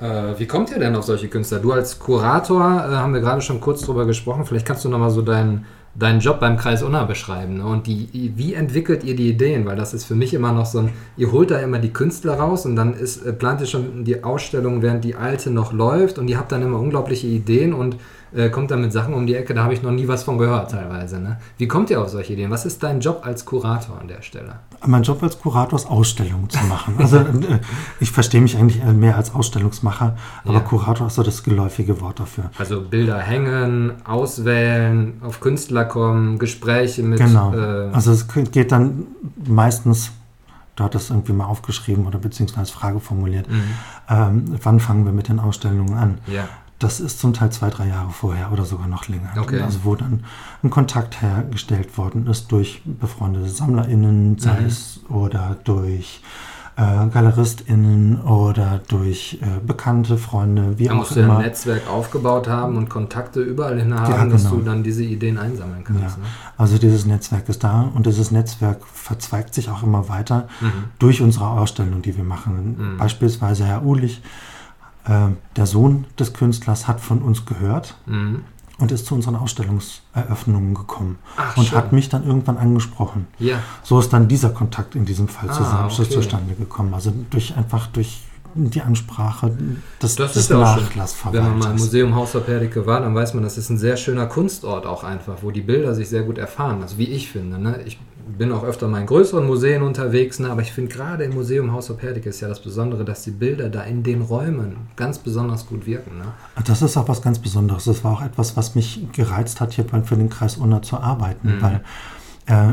Äh, 0.00 0.38
wie 0.38 0.46
kommt 0.46 0.70
ihr 0.70 0.78
denn 0.78 0.94
auf 0.94 1.04
solche 1.04 1.28
Künstler? 1.28 1.58
Du 1.58 1.72
als 1.72 1.98
Kurator, 1.98 2.62
äh, 2.62 2.96
haben 2.96 3.14
wir 3.14 3.20
gerade 3.20 3.42
schon 3.42 3.60
kurz 3.60 3.82
drüber 3.82 4.06
gesprochen, 4.06 4.44
vielleicht 4.44 4.66
kannst 4.66 4.84
du 4.84 4.88
nochmal 4.88 5.10
so 5.10 5.22
deinen 5.22 5.66
deinen 5.98 6.20
Job 6.20 6.38
beim 6.38 6.56
Kreis 6.56 6.82
Unna 6.82 7.04
beschreiben. 7.04 7.58
Ne? 7.58 7.66
Und 7.66 7.86
die, 7.86 8.32
wie 8.36 8.54
entwickelt 8.54 9.02
ihr 9.02 9.16
die 9.16 9.30
Ideen? 9.30 9.66
Weil 9.66 9.76
das 9.76 9.94
ist 9.94 10.04
für 10.04 10.14
mich 10.14 10.32
immer 10.32 10.52
noch 10.52 10.66
so 10.66 10.78
ein, 10.78 10.90
ihr 11.16 11.32
holt 11.32 11.50
da 11.50 11.58
immer 11.58 11.78
die 11.78 11.92
Künstler 11.92 12.34
raus 12.34 12.66
und 12.66 12.76
dann 12.76 12.94
ist, 12.94 13.24
äh, 13.24 13.32
plant 13.32 13.60
ihr 13.60 13.66
schon 13.66 14.04
die 14.04 14.22
Ausstellung, 14.22 14.82
während 14.82 15.04
die 15.04 15.16
alte 15.16 15.50
noch 15.50 15.72
läuft 15.72 16.18
und 16.18 16.28
ihr 16.28 16.38
habt 16.38 16.52
dann 16.52 16.62
immer 16.62 16.78
unglaubliche 16.78 17.26
Ideen 17.26 17.72
und 17.72 17.96
äh, 18.34 18.50
kommt 18.50 18.70
dann 18.70 18.80
mit 18.80 18.92
Sachen 18.92 19.14
um 19.14 19.26
die 19.26 19.34
Ecke, 19.34 19.54
da 19.54 19.64
habe 19.64 19.74
ich 19.74 19.82
noch 19.82 19.90
nie 19.90 20.08
was 20.08 20.22
von 20.22 20.38
gehört 20.38 20.70
teilweise. 20.70 21.20
Ne? 21.20 21.38
Wie 21.56 21.68
kommt 21.68 21.90
ihr 21.90 22.00
auf 22.00 22.08
solche 22.08 22.34
Ideen? 22.34 22.50
Was 22.50 22.66
ist 22.66 22.82
dein 22.82 23.00
Job 23.00 23.22
als 23.24 23.44
Kurator 23.44 23.98
an 24.00 24.08
der 24.08 24.22
Stelle? 24.22 24.60
Mein 24.86 25.02
Job 25.02 25.22
als 25.22 25.38
Kurator 25.38 25.78
ist 25.78 25.86
Ausstellungen 25.86 26.48
zu 26.50 26.64
machen. 26.66 26.94
Also 26.98 27.16
äh, 27.18 27.60
ich 28.00 28.10
verstehe 28.10 28.40
mich 28.40 28.56
eigentlich 28.56 28.82
mehr 28.84 29.16
als 29.16 29.34
Ausstellungsmacher, 29.34 30.16
aber 30.44 30.54
ja. 30.54 30.60
Kurator 30.60 31.06
ist 31.06 31.14
so 31.14 31.22
das 31.22 31.42
geläufige 31.42 32.00
Wort 32.00 32.20
dafür. 32.20 32.50
Also 32.58 32.80
Bilder 32.82 33.18
hängen, 33.18 33.92
auswählen, 34.04 35.20
auf 35.22 35.40
Künstler 35.40 35.84
kommen, 35.84 36.38
Gespräche 36.38 37.02
mit... 37.02 37.18
Genau, 37.18 37.54
äh, 37.54 37.90
also 37.92 38.12
es 38.12 38.26
geht 38.28 38.72
dann 38.72 39.06
meistens 39.46 40.12
du 40.78 40.84
hattest 40.84 41.06
es 41.06 41.10
irgendwie 41.10 41.32
mal 41.32 41.46
aufgeschrieben 41.46 42.06
oder 42.06 42.18
beziehungsweise 42.18 42.60
als 42.60 42.70
Frage 42.70 43.00
formuliert. 43.00 43.50
Mhm. 43.50 43.62
Ähm, 44.08 44.44
wann 44.62 44.80
fangen 44.80 45.04
wir 45.04 45.12
mit 45.12 45.28
den 45.28 45.40
Ausstellungen 45.40 45.94
an? 45.94 46.18
Ja. 46.26 46.48
Das 46.78 47.00
ist 47.00 47.18
zum 47.18 47.32
Teil 47.32 47.50
zwei, 47.50 47.70
drei 47.70 47.88
Jahre 47.88 48.10
vorher 48.10 48.52
oder 48.52 48.64
sogar 48.64 48.86
noch 48.86 49.08
länger. 49.08 49.30
Okay. 49.36 49.60
Also 49.60 49.80
wo 49.82 49.96
dann 49.96 50.24
ein 50.62 50.70
Kontakt 50.70 51.20
hergestellt 51.20 51.98
worden 51.98 52.26
ist 52.28 52.52
durch 52.52 52.82
befreundete 52.84 53.48
SammlerInnen, 53.48 54.38
sei 54.38 54.60
mhm. 54.60 54.66
es 54.66 55.00
oder 55.08 55.56
durch 55.64 56.22
äh, 56.78 57.08
GaleristInnen 57.08 58.20
oder 58.22 58.80
durch 58.86 59.38
äh, 59.42 59.58
bekannte 59.66 60.16
Freunde, 60.16 60.78
wie 60.78 60.84
da 60.84 60.92
auch 60.92 60.98
musst 60.98 61.16
immer. 61.16 61.26
du 61.26 61.32
ein 61.38 61.42
Netzwerk 61.42 61.90
aufgebaut 61.90 62.46
haben 62.46 62.76
und 62.76 62.88
Kontakte 62.88 63.40
überall 63.40 63.80
hin 63.80 63.92
haben, 63.92 64.12
ja, 64.12 64.18
genau. 64.18 64.32
dass 64.32 64.48
du 64.48 64.60
dann 64.60 64.84
diese 64.84 65.02
Ideen 65.02 65.38
einsammeln 65.38 65.82
kannst. 65.82 66.02
Ja. 66.02 66.22
Ne? 66.22 66.28
Also 66.56 66.78
dieses 66.78 67.04
Netzwerk 67.04 67.48
ist 67.48 67.64
da 67.64 67.90
und 67.92 68.06
dieses 68.06 68.30
Netzwerk 68.30 68.86
verzweigt 68.86 69.54
sich 69.54 69.68
auch 69.70 69.82
immer 69.82 70.08
weiter 70.08 70.46
mhm. 70.60 70.84
durch 71.00 71.20
unsere 71.20 71.48
Ausstellung, 71.48 72.00
die 72.00 72.16
wir 72.16 72.24
machen. 72.24 72.76
Mhm. 72.78 72.98
Beispielsweise 72.98 73.64
Herr 73.64 73.84
Uhlich 73.84 74.22
äh, 75.08 75.28
der 75.56 75.66
Sohn 75.66 76.04
des 76.18 76.32
Künstlers 76.32 76.86
hat 76.86 77.00
von 77.00 77.22
uns 77.22 77.46
gehört 77.46 77.96
mhm. 78.06 78.42
und 78.78 78.92
ist 78.92 79.06
zu 79.06 79.14
unseren 79.14 79.36
Ausstellungseröffnungen 79.36 80.74
gekommen 80.74 81.18
Ach, 81.36 81.56
und 81.56 81.66
schön. 81.66 81.78
hat 81.78 81.92
mich 81.92 82.08
dann 82.08 82.24
irgendwann 82.26 82.58
angesprochen. 82.58 83.26
Ja. 83.38 83.60
So 83.82 83.98
ist 83.98 84.12
dann 84.12 84.28
dieser 84.28 84.50
Kontakt 84.50 84.94
in 84.94 85.04
diesem 85.04 85.28
Fall 85.28 85.48
ah, 85.50 85.88
okay. 85.90 86.08
zustande 86.08 86.54
gekommen. 86.54 86.94
Also 86.94 87.12
durch 87.30 87.56
einfach 87.56 87.86
durch 87.88 88.22
die 88.54 88.80
Ansprache 88.80 89.52
des, 90.02 90.16
das 90.16 90.32
des 90.32 90.50
Nachlassverwalters. 90.50 91.44
Wenn 91.44 91.50
man 91.50 91.58
mal 91.58 91.70
im 91.70 91.78
Museum 91.78 92.14
Haus 92.14 92.32
der 92.32 92.40
Perdike 92.40 92.86
war, 92.86 93.00
dann 93.00 93.14
weiß 93.14 93.34
man, 93.34 93.42
das 93.42 93.58
ist 93.58 93.70
ein 93.70 93.78
sehr 93.78 93.96
schöner 93.96 94.26
Kunstort 94.26 94.86
auch 94.86 95.04
einfach, 95.04 95.36
wo 95.42 95.50
die 95.50 95.60
Bilder 95.60 95.94
sich 95.94 96.08
sehr 96.08 96.22
gut 96.22 96.38
erfahren. 96.38 96.82
Also 96.82 96.98
wie 96.98 97.04
ich 97.04 97.30
finde. 97.30 97.58
Ne? 97.58 97.82
Ich 97.84 97.98
bin 98.36 98.52
auch 98.52 98.64
öfter 98.64 98.88
mal 98.88 99.00
in 99.00 99.06
größeren 99.06 99.46
Museen 99.46 99.82
unterwegs, 99.82 100.38
ne? 100.38 100.50
aber 100.50 100.62
ich 100.62 100.72
finde 100.72 100.92
gerade 100.92 101.24
im 101.24 101.34
Museum 101.34 101.72
Haus 101.72 101.90
of 101.90 102.02
Herdecke 102.02 102.28
ist 102.28 102.40
ja 102.40 102.48
das 102.48 102.60
Besondere, 102.60 103.04
dass 103.04 103.22
die 103.22 103.30
Bilder 103.30 103.68
da 103.68 103.82
in 103.82 104.02
den 104.02 104.22
Räumen 104.22 104.76
ganz 104.96 105.18
besonders 105.18 105.66
gut 105.66 105.86
wirken. 105.86 106.18
Ne? 106.18 106.24
Das 106.64 106.82
ist 106.82 106.96
auch 106.96 107.08
was 107.08 107.22
ganz 107.22 107.38
Besonderes. 107.38 107.84
Das 107.84 108.04
war 108.04 108.12
auch 108.12 108.22
etwas, 108.22 108.56
was 108.56 108.74
mich 108.74 109.06
gereizt 109.12 109.60
hat, 109.60 109.72
hier 109.72 109.84
für 109.84 110.16
den 110.16 110.28
Kreis 110.28 110.56
Unna 110.56 110.82
zu 110.82 110.98
arbeiten, 110.98 111.56
mhm. 111.56 111.62
weil 111.62 111.80
äh, 112.46 112.72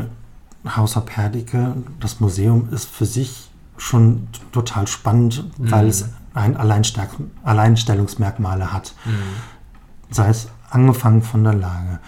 Haus 0.76 0.96
of 0.96 1.04
Herdecke, 1.08 1.74
das 2.00 2.20
Museum 2.20 2.68
ist 2.72 2.88
für 2.88 3.06
sich 3.06 3.50
schon 3.78 4.28
total 4.52 4.86
spannend, 4.86 5.44
mhm. 5.58 5.70
weil 5.70 5.88
es 5.88 6.08
ein 6.34 6.56
Alleinstellungsmerkmale 6.56 8.72
hat. 8.72 8.94
Mhm. 9.04 9.10
Sei 10.10 10.28
es 10.28 10.48
angefangen 10.70 11.22
von 11.22 11.44
der 11.44 11.54
Lage, 11.54 12.00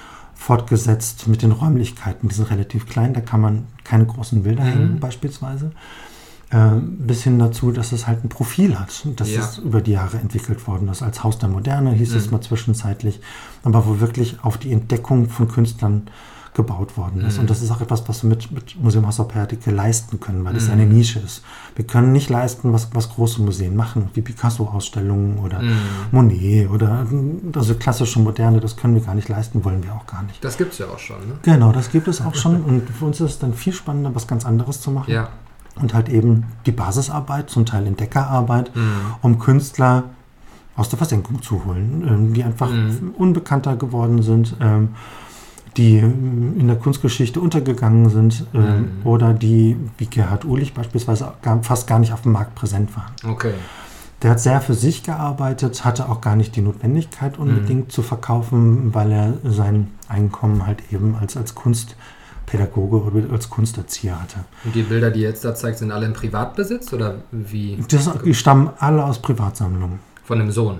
fortgesetzt 0.49 1.29
mit 1.29 1.43
den 1.43 1.53
Räumlichkeiten. 1.53 2.31
Die 2.31 2.35
sind 2.35 2.51
relativ 2.51 2.87
klein, 2.87 3.13
da 3.13 3.21
kann 3.21 3.43
man 3.43 3.67
keine 3.85 4.07
großen 4.07 4.45
Bilder 4.45 4.65
mhm. 4.65 4.69
hängen 4.69 4.99
beispielsweise. 4.99 5.73
Äh, 6.49 6.77
bis 6.81 7.23
hin 7.23 7.39
dazu, 7.39 7.71
dass 7.71 7.93
es 7.93 8.07
halt 8.07 8.25
ein 8.25 8.31
Profil 8.31 8.79
hat. 8.79 9.07
Das 9.17 9.31
ja. 9.31 9.41
ist 9.41 9.59
über 9.59 9.83
die 9.83 9.91
Jahre 9.91 10.17
entwickelt 10.17 10.67
worden. 10.67 10.87
Das 10.87 11.03
als 11.03 11.23
Haus 11.23 11.39
der 11.39 11.51
Moderne 11.51 11.93
hieß 11.93 12.13
mhm. 12.13 12.17
es 12.17 12.31
mal 12.31 12.41
zwischenzeitlich, 12.41 13.21
aber 13.63 13.87
wo 13.87 14.01
wirklich 14.01 14.43
auf 14.43 14.57
die 14.57 14.73
Entdeckung 14.73 15.29
von 15.29 15.49
Künstlern 15.49 16.09
gebaut 16.59 16.97
worden 16.97 17.21
ist. 17.21 17.37
Mhm. 17.37 17.43
Und 17.43 17.51
das 17.51 17.63
ist 17.63 17.71
auch 17.71 17.81
etwas, 17.81 18.09
was 18.09 18.25
wir 18.25 18.31
mit, 18.31 18.51
mit 18.51 18.83
Museum 18.83 19.07
Haus 19.07 19.17
Pertike 19.29 19.71
leisten 19.71 20.19
können, 20.19 20.45
weil 20.45 20.57
es 20.57 20.67
mhm. 20.67 20.73
eine 20.73 20.87
Nische 20.87 21.21
ist. 21.21 21.45
Wir 21.77 21.87
können 21.87 22.11
nicht 22.11 22.31
leisten, 22.31 22.73
was, 22.73 22.89
was 22.95 23.11
große 23.11 23.41
Museen 23.41 23.77
machen, 23.77 24.11
wie 24.15 24.23
Picasso-Ausstellungen 24.23 25.39
oder 25.39 25.63
mhm. 25.63 25.77
Monet 26.11 26.69
oder 26.69 27.07
also 27.55 27.75
klassische 27.77 28.19
Moderne, 28.19 28.59
das 28.59 28.77
können 28.77 28.97
wir 28.97 29.03
gar 29.03 29.15
nicht 29.15 29.29
leisten, 29.29 29.65
wollen 29.65 29.85
wir 29.85 29.95
auch 29.95 30.07
gar 30.09 30.25
nicht. 30.25 30.43
Das 30.43 30.59
gibt 30.59 30.73
es 30.73 30.79
ja 30.79 30.87
auch 30.87 30.99
schon. 30.99 31.19
Ne? 31.19 31.35
Genau, 31.43 31.71
das 31.71 31.93
gibt 31.93 32.09
es 32.09 32.21
auch 32.21 32.35
schon. 32.43 32.65
Und 32.65 32.91
für 32.91 33.05
uns 33.05 33.21
ist 33.21 33.31
es 33.31 33.39
dann 33.39 33.55
viel 33.55 33.73
spannender, 33.73 34.13
was 34.17 34.27
ganz 34.27 34.45
anderes 34.45 34.81
zu 34.81 34.91
machen. 34.91 35.13
Ja. 35.13 35.29
Und 35.81 35.95
halt 35.95 36.09
eben 36.09 36.47
die 36.67 36.73
Basisarbeit, 36.73 37.51
zum 37.51 37.67
Teil 37.67 37.87
Entdeckerarbeit, 37.87 38.75
mhm. 38.75 39.15
um 39.23 39.39
Künstler 39.39 40.05
aus 40.75 40.89
der 40.89 40.97
Versenkung 40.97 41.41
zu 41.41 41.65
holen, 41.65 42.05
ähm, 42.09 42.35
die 42.35 42.43
einfach 42.43 42.71
mhm. 42.73 43.15
unbekannter 43.17 43.77
geworden 43.77 44.23
sind. 44.23 44.57
Die 45.77 45.99
in 45.99 46.67
der 46.67 46.77
Kunstgeschichte 46.77 47.41
untergegangen 47.41 48.11
sind 48.11 48.47
äh, 48.55 48.59
mhm. 48.59 48.91
oder 49.05 49.33
die, 49.33 49.77
wie 49.97 50.07
Gerhard 50.07 50.45
Uhlich 50.45 50.75
beispielsweise, 50.75 51.33
gar, 51.43 51.63
fast 51.63 51.87
gar 51.87 51.99
nicht 51.99 52.13
auf 52.13 52.23
dem 52.23 52.33
Markt 52.33 52.55
präsent 52.55 52.91
waren. 52.97 53.13
Okay. 53.33 53.53
Der 54.23 54.33
hat 54.33 54.41
sehr 54.41 54.61
für 54.61 54.75
sich 54.75 55.05
gearbeitet, 55.05 55.85
hatte 55.85 56.09
auch 56.09 56.21
gar 56.21 56.35
nicht 56.35 56.57
die 56.57 56.61
Notwendigkeit 56.61 57.39
unbedingt 57.39 57.87
mhm. 57.87 57.91
zu 57.91 58.03
verkaufen, 58.03 58.93
weil 58.93 59.13
er 59.13 59.35
sein 59.45 59.93
Einkommen 60.09 60.67
halt 60.67 60.83
eben 60.93 61.15
als, 61.15 61.37
als 61.37 61.55
Kunstpädagoge 61.55 63.03
oder 63.03 63.33
als 63.33 63.49
Kunsterzieher 63.49 64.21
hatte. 64.21 64.41
Und 64.65 64.75
die 64.75 64.83
Bilder, 64.83 65.13
die 65.13 65.21
jetzt 65.21 65.45
da 65.45 65.55
zeigt, 65.55 65.79
sind 65.79 65.93
alle 65.93 66.07
in 66.07 66.15
Privatbesitz 66.15 66.93
oder 66.93 67.19
wie? 67.31 67.79
Das, 67.89 68.11
die 68.25 68.35
stammen 68.35 68.71
alle 68.79 69.05
aus 69.05 69.21
Privatsammlungen. 69.23 70.01
Von 70.25 70.41
dem 70.41 70.51
Sohn? 70.51 70.79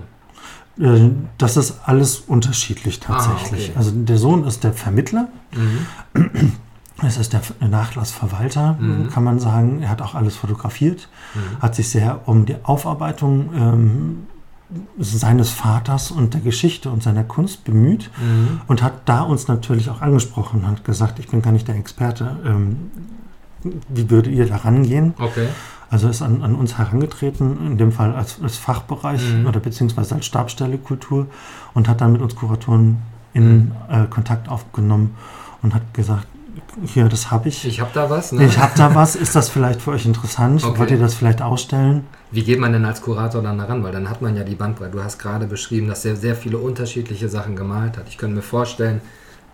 Äh, 0.79 1.11
das 1.37 1.57
ist 1.57 1.79
alles 1.85 2.17
unterschiedlich 2.19 2.99
tatsächlich. 2.99 3.69
Ah, 3.69 3.71
okay. 3.71 3.77
Also 3.77 3.91
der 3.91 4.17
Sohn 4.17 4.45
ist 4.45 4.63
der 4.63 4.73
Vermittler. 4.73 5.27
Mhm. 5.53 6.53
Es 7.01 7.17
ist 7.17 7.33
der 7.33 7.41
Nachlassverwalter, 7.65 8.73
mhm. 8.73 9.09
kann 9.09 9.23
man 9.23 9.39
sagen. 9.39 9.81
Er 9.81 9.89
hat 9.89 10.01
auch 10.01 10.15
alles 10.15 10.35
fotografiert, 10.35 11.07
mhm. 11.33 11.61
hat 11.61 11.75
sich 11.75 11.89
sehr 11.89 12.27
um 12.27 12.45
die 12.45 12.55
Aufarbeitung 12.63 13.49
ähm, 13.55 14.27
seines 14.99 15.49
Vaters 15.49 16.11
und 16.11 16.33
der 16.33 16.41
Geschichte 16.41 16.91
und 16.91 17.01
seiner 17.01 17.23
Kunst 17.23 17.63
bemüht 17.63 18.11
mhm. 18.21 18.61
und 18.67 18.83
hat 18.83 18.93
da 19.05 19.21
uns 19.21 19.47
natürlich 19.47 19.89
auch 19.89 20.01
angesprochen 20.01 20.61
und 20.61 20.67
hat 20.67 20.83
gesagt, 20.83 21.19
ich 21.19 21.27
bin 21.29 21.41
gar 21.41 21.51
nicht 21.51 21.67
der 21.67 21.75
Experte. 21.75 22.37
Ähm, 22.45 22.91
wie 23.89 24.09
würdet 24.09 24.33
ihr 24.33 24.45
da 24.45 24.57
rangehen? 24.57 25.13
Okay. 25.17 25.47
Also 25.89 26.07
ist 26.07 26.21
an, 26.21 26.43
an 26.43 26.55
uns 26.55 26.77
herangetreten, 26.77 27.57
in 27.65 27.77
dem 27.77 27.91
Fall 27.91 28.13
als, 28.13 28.39
als 28.43 28.57
Fachbereich 28.57 29.21
mhm. 29.33 29.47
oder 29.47 29.59
beziehungsweise 29.59 30.15
als 30.15 30.25
Stabsstelle 30.25 30.77
Kultur 30.77 31.27
und 31.73 31.87
hat 31.87 32.01
dann 32.01 32.11
mit 32.11 32.21
uns 32.21 32.35
Kuratoren 32.35 32.97
in 33.33 33.65
mhm. 33.65 33.71
äh, 33.89 34.05
Kontakt 34.05 34.49
aufgenommen 34.49 35.15
und 35.61 35.73
hat 35.73 35.93
gesagt, 35.93 36.27
hier, 36.85 37.09
das 37.09 37.31
habe 37.31 37.49
ich. 37.49 37.65
Ich 37.65 37.79
habe 37.79 37.91
da 37.93 38.09
was. 38.09 38.31
Ne? 38.31 38.45
Ich 38.45 38.57
habe 38.57 38.73
da 38.75 38.93
was. 38.93 39.15
Ist 39.15 39.35
das 39.35 39.49
vielleicht 39.49 39.81
für 39.81 39.91
euch 39.91 40.05
interessant? 40.05 40.63
Okay. 40.63 40.79
Wollt 40.79 40.91
ihr 40.91 40.99
das 40.99 41.13
vielleicht 41.13 41.41
ausstellen? 41.41 42.05
Wie 42.31 42.43
geht 42.43 42.59
man 42.59 42.73
denn 42.73 42.85
als 42.85 43.01
Kurator 43.01 43.41
dann 43.41 43.57
daran? 43.57 43.83
Weil 43.83 43.91
dann 43.91 44.09
hat 44.09 44.21
man 44.21 44.35
ja 44.35 44.43
die 44.43 44.55
Bandbreite. 44.55 44.91
Du 44.91 45.03
hast 45.03 45.17
gerade 45.17 45.47
beschrieben, 45.47 45.87
dass 45.87 46.05
er 46.05 46.15
sehr 46.15 46.35
viele 46.35 46.57
unterschiedliche 46.57 47.29
Sachen 47.29 47.55
gemalt 47.55 47.97
hat. 47.97 48.07
Ich 48.07 48.17
könnte 48.17 48.35
mir 48.35 48.41
vorstellen, 48.41 49.01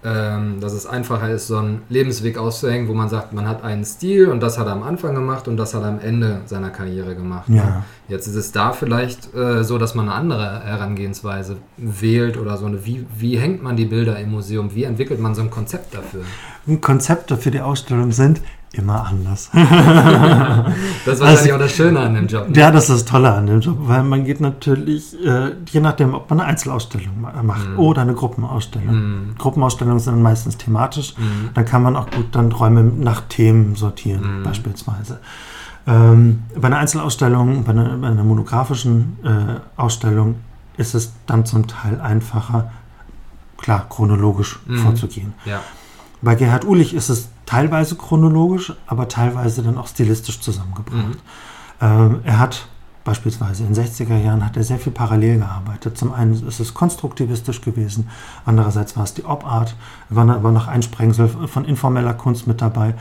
ähm, 0.06 0.60
dass 0.60 0.74
es 0.74 0.86
einfacher 0.86 1.32
ist, 1.32 1.48
so 1.48 1.58
einen 1.58 1.82
Lebensweg 1.90 2.38
auszuhängen, 2.38 2.88
wo 2.88 2.94
man 2.94 3.10
sagt, 3.10 3.34
man 3.34 3.48
hat 3.48 3.64
einen 3.64 3.84
Stil 3.84 4.28
und 4.28 4.40
das 4.40 4.60
hat 4.60 4.68
er 4.68 4.74
am 4.74 4.84
Anfang 4.84 5.16
gemacht 5.16 5.48
und 5.48 5.58
das 5.58 5.74
hat 5.74 5.82
er 5.82 5.90
am 5.90 6.00
Ende 6.00 6.42
seiner 6.46 6.70
Karriere 6.70 7.16
gemacht. 7.16 7.50
Ja. 7.50 7.84
Jetzt 8.08 8.28
ist 8.28 8.36
es 8.36 8.52
da 8.52 8.72
vielleicht 8.72 9.34
äh, 9.34 9.64
so, 9.64 9.80
dass 9.80 9.96
man 9.96 10.08
eine 10.08 10.16
andere 10.16 10.64
Herangehensweise 10.64 11.58
wählt 11.78 12.38
oder 12.38 12.56
so 12.58 12.68
eine, 12.68 12.86
wie, 12.86 13.08
wie 13.18 13.38
hängt 13.38 13.64
man 13.64 13.76
die 13.76 13.86
Bilder 13.86 14.20
im 14.20 14.30
Museum, 14.30 14.76
wie 14.76 14.84
entwickelt 14.84 15.20
man 15.20 15.34
so 15.34 15.42
ein 15.42 15.50
Konzept 15.50 15.96
dafür? 15.96 16.22
Konzepte 16.82 17.38
für 17.38 17.50
die 17.50 17.62
Ausstellung 17.62 18.12
sind, 18.12 18.42
immer 18.78 19.06
anders. 19.06 19.50
das 19.54 21.20
wahrscheinlich 21.20 21.26
also, 21.26 21.54
auch 21.54 21.60
das 21.60 21.72
Schöne 21.72 22.00
an 22.00 22.14
dem 22.14 22.28
Job. 22.28 22.50
Ne? 22.50 22.58
Ja, 22.58 22.72
das 22.72 22.90
ist 22.90 23.02
das 23.02 23.06
Tolle 23.06 23.34
an 23.34 23.48
dem 23.48 23.62
Job, 23.62 23.78
weil 23.82 24.04
man 24.04 24.26
geht 24.26 24.42
natürlich, 24.42 25.16
äh, 25.26 25.52
je 25.70 25.80
nachdem, 25.80 26.14
ob 26.14 26.30
man 26.30 26.40
eine 26.40 26.50
Einzelausstellung 26.50 27.22
macht 27.22 27.70
mm. 27.70 27.80
oder 27.80 28.02
eine 28.02 28.14
Gruppenausstellung. 28.14 28.96
Mm. 28.96 29.36
Gruppenausstellungen 29.38 30.00
sind 30.00 30.22
meistens 30.22 30.58
thematisch, 30.58 31.16
mm. 31.18 31.54
dann 31.54 31.66
kann 31.66 31.84
man 31.84 31.96
auch 31.96 32.10
gut 32.10 32.28
dann 32.34 32.52
Räume 32.52 32.84
nach 32.84 33.22
Themen 33.22 33.76
sortieren, 33.76 34.40
mhm. 34.40 34.44
beispielsweise. 34.44 35.20
Ähm, 35.88 36.44
bei 36.56 36.68
einer 36.68 36.78
Einzelausstellung, 36.78 37.64
bei 37.64 37.72
einer, 37.72 37.98
bei 37.98 38.08
einer 38.08 38.24
monografischen 38.24 39.18
äh, 39.24 39.80
Ausstellung 39.80 40.36
ist 40.78 40.96
es 40.96 41.14
dann 41.28 41.46
zum 41.46 41.68
Teil 41.68 42.02
einfacher, 42.02 42.72
klar, 43.58 43.86
chronologisch 43.90 44.60
mhm. 44.66 44.78
vorzugehen. 44.80 45.34
Ja. 45.46 45.62
Bei 46.22 46.36
Gerhard 46.36 46.66
Uhlich 46.66 46.94
ist 46.94 47.10
es 47.10 47.30
teilweise 47.46 47.96
chronologisch, 47.96 48.74
aber 48.88 49.08
teilweise 49.08 49.64
dann 49.64 49.78
auch 49.78 49.88
stilistisch 49.88 50.40
zusammengebracht. 50.42 51.08
Mhm. 51.08 51.82
Ähm, 51.82 52.20
er 52.24 52.40
hat 52.40 52.68
beispielsweise 53.04 53.64
in 53.64 53.74
den 53.74 53.86
60er 53.86 54.18
Jahren 54.18 54.44
hat 54.44 54.58
er 54.58 54.64
sehr 54.64 54.80
viel 54.80 54.92
parallel 54.92 55.38
gearbeitet. 55.38 55.98
Zum 55.98 56.12
einen 56.12 56.34
ist 56.48 56.60
es 56.60 56.74
konstruktivistisch 56.74 57.62
gewesen, 57.62 58.10
andererseits 58.46 58.98
war 58.98 59.04
es 59.04 59.14
die 59.14 59.24
Op-Art, 59.24 59.76
war 60.10 60.28
aber 60.30 60.52
noch 60.52 60.68
ein 60.68 60.82
Sprengsel 60.82 61.28
von 61.28 61.66
informeller 61.66 62.16
Kunst 62.16 62.48
mit 62.48 62.62
dabei. 62.62 62.96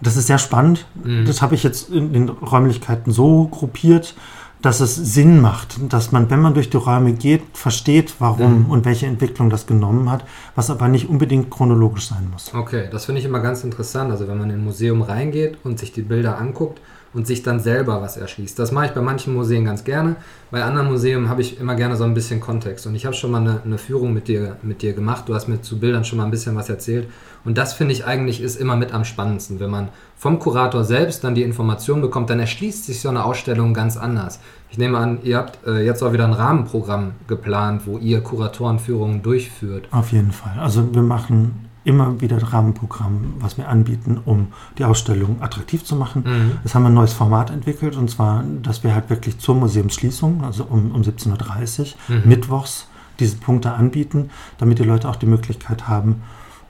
Das 0.00 0.16
ist 0.16 0.28
sehr 0.28 0.38
spannend. 0.38 0.86
Mhm. 1.04 1.26
Das 1.26 1.42
habe 1.42 1.54
ich 1.54 1.62
jetzt 1.62 1.90
in 1.90 2.12
den 2.12 2.28
Räumlichkeiten 2.28 3.12
so 3.12 3.48
gruppiert 3.48 4.14
dass 4.62 4.80
es 4.80 4.96
Sinn 4.96 5.40
macht, 5.40 5.78
dass 5.92 6.10
man, 6.12 6.30
wenn 6.30 6.40
man 6.40 6.54
durch 6.54 6.70
die 6.70 6.76
Räume 6.76 7.12
geht, 7.12 7.42
versteht, 7.52 8.14
warum 8.18 8.64
mhm. 8.64 8.70
und 8.70 8.84
welche 8.84 9.06
Entwicklung 9.06 9.50
das 9.50 9.66
genommen 9.66 10.10
hat, 10.10 10.24
was 10.54 10.70
aber 10.70 10.88
nicht 10.88 11.08
unbedingt 11.08 11.50
chronologisch 11.50 12.08
sein 12.08 12.28
muss. 12.30 12.52
Okay, 12.54 12.88
das 12.90 13.04
finde 13.04 13.20
ich 13.20 13.24
immer 13.24 13.40
ganz 13.40 13.62
interessant. 13.64 14.10
Also 14.10 14.26
wenn 14.26 14.38
man 14.38 14.50
in 14.50 14.56
ein 14.56 14.64
Museum 14.64 15.02
reingeht 15.02 15.58
und 15.64 15.78
sich 15.78 15.92
die 15.92 16.02
Bilder 16.02 16.38
anguckt 16.38 16.80
und 17.14 17.26
sich 17.26 17.42
dann 17.42 17.60
selber 17.60 18.02
was 18.02 18.16
erschließt. 18.16 18.58
Das 18.58 18.72
mache 18.72 18.86
ich 18.86 18.92
bei 18.92 19.00
manchen 19.00 19.34
Museen 19.34 19.64
ganz 19.64 19.84
gerne. 19.84 20.16
Bei 20.50 20.62
anderen 20.62 20.88
Museen 20.88 21.28
habe 21.28 21.40
ich 21.40 21.58
immer 21.58 21.74
gerne 21.74 21.96
so 21.96 22.04
ein 22.04 22.14
bisschen 22.14 22.40
Kontext. 22.40 22.86
Und 22.86 22.94
ich 22.94 23.06
habe 23.06 23.14
schon 23.14 23.30
mal 23.30 23.40
eine, 23.40 23.62
eine, 23.64 23.78
Führung 23.78 24.12
mit 24.12 24.28
dir, 24.28 24.56
mit 24.62 24.82
dir 24.82 24.92
gemacht. 24.92 25.24
Du 25.26 25.34
hast 25.34 25.48
mir 25.48 25.60
zu 25.62 25.78
Bildern 25.78 26.04
schon 26.04 26.18
mal 26.18 26.24
ein 26.24 26.30
bisschen 26.30 26.56
was 26.56 26.68
erzählt. 26.68 27.08
Und 27.44 27.56
das 27.56 27.72
finde 27.72 27.92
ich 27.92 28.04
eigentlich 28.06 28.42
ist 28.42 28.56
immer 28.56 28.76
mit 28.76 28.92
am 28.92 29.04
spannendsten. 29.04 29.60
Wenn 29.60 29.70
man 29.70 29.88
vom 30.16 30.38
Kurator 30.38 30.84
selbst 30.84 31.24
dann 31.24 31.34
die 31.34 31.42
Information 31.42 32.00
bekommt, 32.00 32.30
dann 32.30 32.40
erschließt 32.40 32.84
sich 32.84 33.00
so 33.00 33.08
eine 33.08 33.24
Ausstellung 33.24 33.72
ganz 33.72 33.96
anders. 33.96 34.40
Ich 34.70 34.76
nehme 34.76 34.98
an, 34.98 35.20
ihr 35.22 35.38
habt 35.38 35.66
äh, 35.66 35.84
jetzt 35.84 36.02
auch 36.02 36.12
wieder 36.12 36.26
ein 36.26 36.34
Rahmenprogramm 36.34 37.12
geplant, 37.26 37.82
wo 37.86 37.96
ihr 37.98 38.20
Kuratorenführungen 38.20 39.22
durchführt. 39.22 39.88
Auf 39.92 40.12
jeden 40.12 40.32
Fall. 40.32 40.58
Also 40.58 40.94
wir 40.94 41.02
machen 41.02 41.67
immer 41.88 42.20
wieder 42.20 42.36
Rahmenprogramm, 42.36 43.34
was 43.40 43.56
wir 43.56 43.66
anbieten, 43.66 44.20
um 44.22 44.48
die 44.76 44.84
Ausstellung 44.84 45.40
attraktiv 45.40 45.84
zu 45.84 45.96
machen. 45.96 46.22
Mhm. 46.26 46.52
Jetzt 46.62 46.74
haben 46.74 46.82
wir 46.82 46.90
ein 46.90 46.94
neues 46.94 47.14
Format 47.14 47.48
entwickelt 47.48 47.96
und 47.96 48.10
zwar, 48.10 48.44
dass 48.62 48.84
wir 48.84 48.94
halt 48.94 49.08
wirklich 49.08 49.38
zur 49.38 49.54
Museumsschließung, 49.54 50.44
also 50.44 50.64
um, 50.64 50.90
um 50.92 51.00
17.30 51.00 51.80
Uhr, 51.80 52.16
mhm. 52.16 52.28
mittwochs 52.28 52.88
diese 53.18 53.36
Punkte 53.38 53.72
anbieten, 53.72 54.28
damit 54.58 54.78
die 54.78 54.84
Leute 54.84 55.08
auch 55.08 55.16
die 55.16 55.26
Möglichkeit 55.26 55.88
haben, 55.88 56.22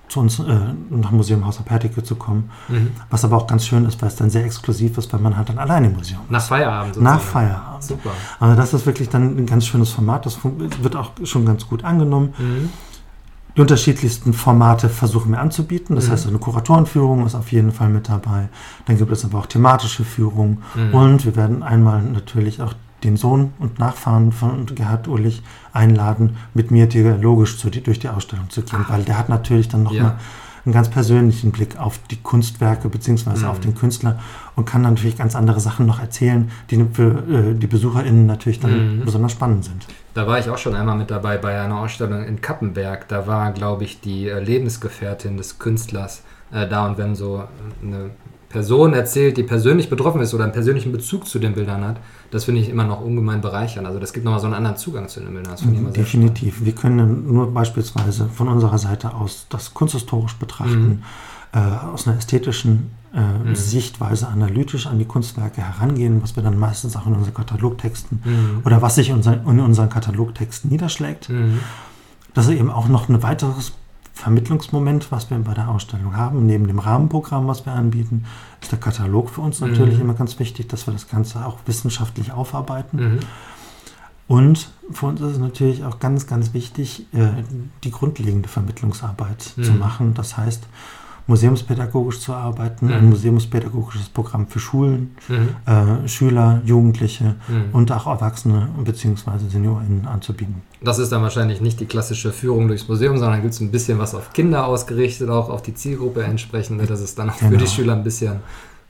zu 0.09 0.21
uns 0.21 0.39
äh, 0.39 0.45
nach 0.89 1.11
Museum 1.11 1.45
Haus 1.45 1.59
Pertike 1.59 2.05
zu 2.05 2.15
kommen. 2.15 2.51
Mhm. 2.69 2.93
Was 3.11 3.25
aber 3.25 3.37
auch 3.37 3.49
ganz 3.49 3.67
schön 3.67 3.85
ist, 3.87 4.01
weil 4.01 4.09
es 4.09 4.17
dann 4.17 4.31
sehr 4.31 4.45
exklusiv 4.45 4.97
ist, 4.99 5.13
weil 5.13 5.21
man 5.21 5.37
halt 5.37 5.49
dann 5.49 5.59
alleine 5.59 5.89
im 5.89 5.97
Museum 5.97 6.21
ist. 6.23 6.31
Nach 6.31 6.43
Feierabend 6.43 6.95
sozusagen. 6.95 7.17
Nach 7.17 7.23
Feierabend. 7.23 7.83
Super. 7.83 8.11
Also 8.39 8.57
das 8.57 8.73
ist 8.73 8.87
wirklich 8.87 9.09
dann 9.09 9.37
ein 9.37 9.47
ganz 9.47 9.67
schönes 9.67 9.91
Format. 9.91 10.25
Das 10.27 10.39
wird 10.45 10.95
auch 10.95 11.11
schon 11.25 11.45
ganz 11.45 11.67
gut 11.67 11.83
angenommen. 11.85 12.35
Mhm. 12.39 12.71
Die 13.59 13.63
unterschiedlichsten 13.63 14.35
Formate 14.35 14.89
versuchen 14.89 15.33
wir 15.33 15.41
anzubieten. 15.41 15.97
Das 15.97 16.07
mhm. 16.07 16.13
heißt, 16.13 16.29
eine 16.29 16.39
Kuratorenführung 16.39 17.27
ist 17.27 17.35
auf 17.35 17.51
jeden 17.51 17.73
Fall 17.73 17.89
mit 17.89 18.09
dabei. 18.09 18.51
Dann 18.87 18.97
gibt 18.99 19.11
es 19.11 19.25
aber 19.25 19.41
auch 19.41 19.47
thematische 19.47 20.05
Führungen. 20.05 20.63
Mhm. 20.77 20.95
Und 20.95 21.25
wir 21.25 21.35
werden 21.35 21.65
einmal 21.65 22.01
natürlich 22.01 22.63
auch 22.63 22.75
den 23.03 23.17
Sohn 23.17 23.53
und 23.59 23.81
Nachfahren 23.81 24.31
von 24.31 24.67
Gerhard 24.67 25.09
Ulrich 25.09 25.43
einladen, 25.73 26.37
mit 26.55 26.71
mir 26.71 26.87
dialogisch 26.87 27.59
zu, 27.59 27.69
durch 27.69 27.99
die 27.99 28.09
Ausstellung 28.09 28.49
zu 28.49 28.63
gehen, 28.63 28.85
Ach. 28.85 28.91
weil 28.91 29.03
der 29.03 29.19
hat 29.19 29.29
natürlich 29.29 29.67
dann 29.67 29.83
nochmal 29.83 30.03
ja. 30.03 30.19
einen 30.65 30.73
ganz 30.73 30.89
persönlichen 30.89 31.51
Blick 31.51 31.81
auf 31.81 31.99
die 32.13 32.17
Kunstwerke 32.23 32.89
bzw. 32.89 33.41
Mhm. 33.41 33.45
auf 33.47 33.59
den 33.59 33.75
Künstler 33.75 34.21
und 34.59 34.65
kann 34.65 34.83
natürlich 34.83 35.17
ganz 35.17 35.37
andere 35.37 35.61
Sachen 35.61 35.87
noch 35.87 36.01
erzählen, 36.01 36.51
die 36.71 36.85
für 36.93 37.23
äh, 37.31 37.55
die 37.55 37.69
BesucherInnen 37.69 38.27
natürlich 38.27 38.59
dann 38.59 38.99
mhm. 38.99 39.05
besonders 39.05 39.33
spannend 39.33 39.65
sind. 39.65 39.87
Da 40.15 40.27
war 40.27 40.41
ich 40.41 40.51
auch 40.51 40.59
schon 40.59 40.75
einmal 40.75 40.99
mit 40.99 41.13
dabei 41.13 41.39
bei 41.39 41.61
einer 41.61 41.79
Ausstellung 41.79 42.25
in 42.25 42.41
Kappenberg. 42.41 43.07
Da 43.07 43.29
war, 43.29 43.53
glaube 43.53 43.85
ich, 43.85 44.01
die 44.01 44.29
äh, 44.29 44.41
Lebensgefährtin 44.41 45.37
des 45.37 45.61
Künstlers 45.61 46.25
äh, 46.51 46.69
da 46.69 46.87
und 46.89 46.99
wenn 46.99 47.15
so 47.15 47.45
eine 47.83 48.11
Person 48.49 48.95
erzählt, 48.95 49.37
die 49.37 49.45
persönlich 49.45 49.91
betroffen 49.91 50.21
ist 50.23 50.35
oder 50.35 50.45
einen 50.45 50.53
persönlichen 50.53 50.91
Bezug 50.91 51.29
zu 51.29 51.39
den 51.39 51.53
Bildern 51.53 51.85
hat, 51.85 51.99
das 52.31 52.45
finde 52.45 52.61
ich 52.61 52.69
immer 52.69 52.85
noch 52.85 53.01
ungemein 53.01 53.41
bereichernd. 53.41 53.87
Also 53.87 54.01
das 54.01 54.13
gibt 54.13 54.25
nochmal 54.25 54.41
so 54.41 54.47
einen 54.47 54.55
anderen 54.55 54.77
Zugang 54.77 55.09
zu 55.09 55.21
den 55.21 55.35
Bildern. 55.35 55.53
Das 55.53 55.93
Definitiv. 55.93 56.65
Wir 56.65 56.75
können 56.75 57.33
nur 57.33 57.53
beispielsweise 57.53 58.29
von 58.29 58.49
unserer 58.49 58.79
Seite 58.79 59.15
aus 59.15 59.47
das 59.51 59.73
kunsthistorisch 59.73 60.35
betrachten, 60.35 60.89
mhm. 60.89 61.03
Äh, 61.53 61.59
aus 61.59 62.07
einer 62.07 62.17
ästhetischen 62.19 62.91
äh, 63.15 63.21
mhm. 63.21 63.55
Sichtweise 63.55 64.29
analytisch 64.29 64.87
an 64.87 64.99
die 64.99 65.07
Kunstwerke 65.07 65.63
herangehen, 65.63 66.23
was 66.23 66.37
wir 66.37 66.43
dann 66.43 66.59
meistens 66.59 66.97
auch 66.97 67.07
in 67.07 67.15
unseren 67.15 67.35
Katalogtexten 67.35 68.23
mhm. 68.25 68.63
oder 68.65 68.83
was 68.83 68.97
sich 68.97 69.09
in 69.09 69.17
unseren 69.17 69.89
Katalogtexten 69.89 70.71
niederschlägt. 70.71 71.29
Mhm. 71.29 71.61
Das 72.35 72.47
ist 72.47 72.53
eben 72.53 72.71
auch 72.71 72.89
noch 72.89 73.09
ein 73.09 73.23
weiteres 73.23 73.73
Vermittlungsmoment, 74.13 75.11
was 75.11 75.31
wir 75.31 75.39
bei 75.39 75.55
der 75.55 75.69
Ausstellung 75.69 76.17
haben. 76.17 76.45
Neben 76.45 76.67
dem 76.67 76.81
Rahmenprogramm, 76.81 77.47
was 77.47 77.65
wir 77.65 77.73
anbieten, 77.73 78.25
ist 78.61 78.73
der 78.73 78.81
Katalog 78.81 79.31
für 79.31 79.41
uns 79.41 79.61
natürlich 79.61 79.95
mhm. 79.95 80.03
immer 80.03 80.15
ganz 80.15 80.39
wichtig, 80.39 80.69
dass 80.69 80.87
wir 80.87 80.93
das 80.93 81.09
Ganze 81.09 81.47
auch 81.47 81.59
wissenschaftlich 81.67 82.33
aufarbeiten. 82.33 83.15
Mhm. 83.15 83.19
Und 84.27 84.71
für 84.91 85.07
uns 85.07 85.21
ist 85.21 85.33
es 85.33 85.39
natürlich 85.39 85.85
auch 85.85 86.01
ganz, 86.01 86.27
ganz 86.27 86.53
wichtig, 86.53 87.07
äh, 87.15 87.29
die 87.85 87.91
grundlegende 87.91 88.49
Vermittlungsarbeit 88.49 89.55
mhm. 89.57 89.63
zu 89.63 89.73
machen. 89.73 90.15
Das 90.15 90.37
heißt, 90.37 90.67
museumspädagogisch 91.29 92.21
zu 92.21 92.33
arbeiten, 92.33 92.87
mhm. 92.87 92.93
ein 92.93 93.09
museumspädagogisches 93.11 94.09
Programm 94.09 94.49
für 94.49 94.59
Schulen, 94.59 95.15
mhm. 95.29 95.49
äh, 95.67 96.09
Schüler, 96.09 96.61
Jugendliche 96.65 97.37
mhm. 97.47 97.67
und 97.73 97.93
auch 97.93 98.07
Erwachsene 98.07 98.69
bzw. 98.83 99.49
SeniorInnen 99.51 100.07
anzubieten. 100.07 100.63
Das 100.83 100.99
ist 100.99 101.13
dann 101.13 101.23
wahrscheinlich 101.23 101.61
nicht 101.61 101.79
die 101.81 101.87
klassische 101.87 102.33
Führung 102.33 102.67
durchs 102.67 102.89
Museum, 102.89 103.19
sondern 103.19 103.43
gibt 103.43 103.55
es 103.55 103.61
ein 103.61 103.71
bisschen 103.71 103.99
was 103.99 104.15
auf 104.15 104.33
Kinder 104.33 104.67
ausgerichtet, 104.67 105.29
auch 105.29 105.51
auf 105.51 105.63
die 105.63 105.75
Zielgruppe 105.75 106.23
entsprechend, 106.25 106.89
dass 106.89 107.01
es 107.01 107.15
dann 107.15 107.31
auch 107.31 107.39
genau. 107.39 107.53
für 107.53 107.57
die. 107.59 107.69
Schüler 107.69 107.93
ein 107.93 108.03
bisschen, 108.03 108.37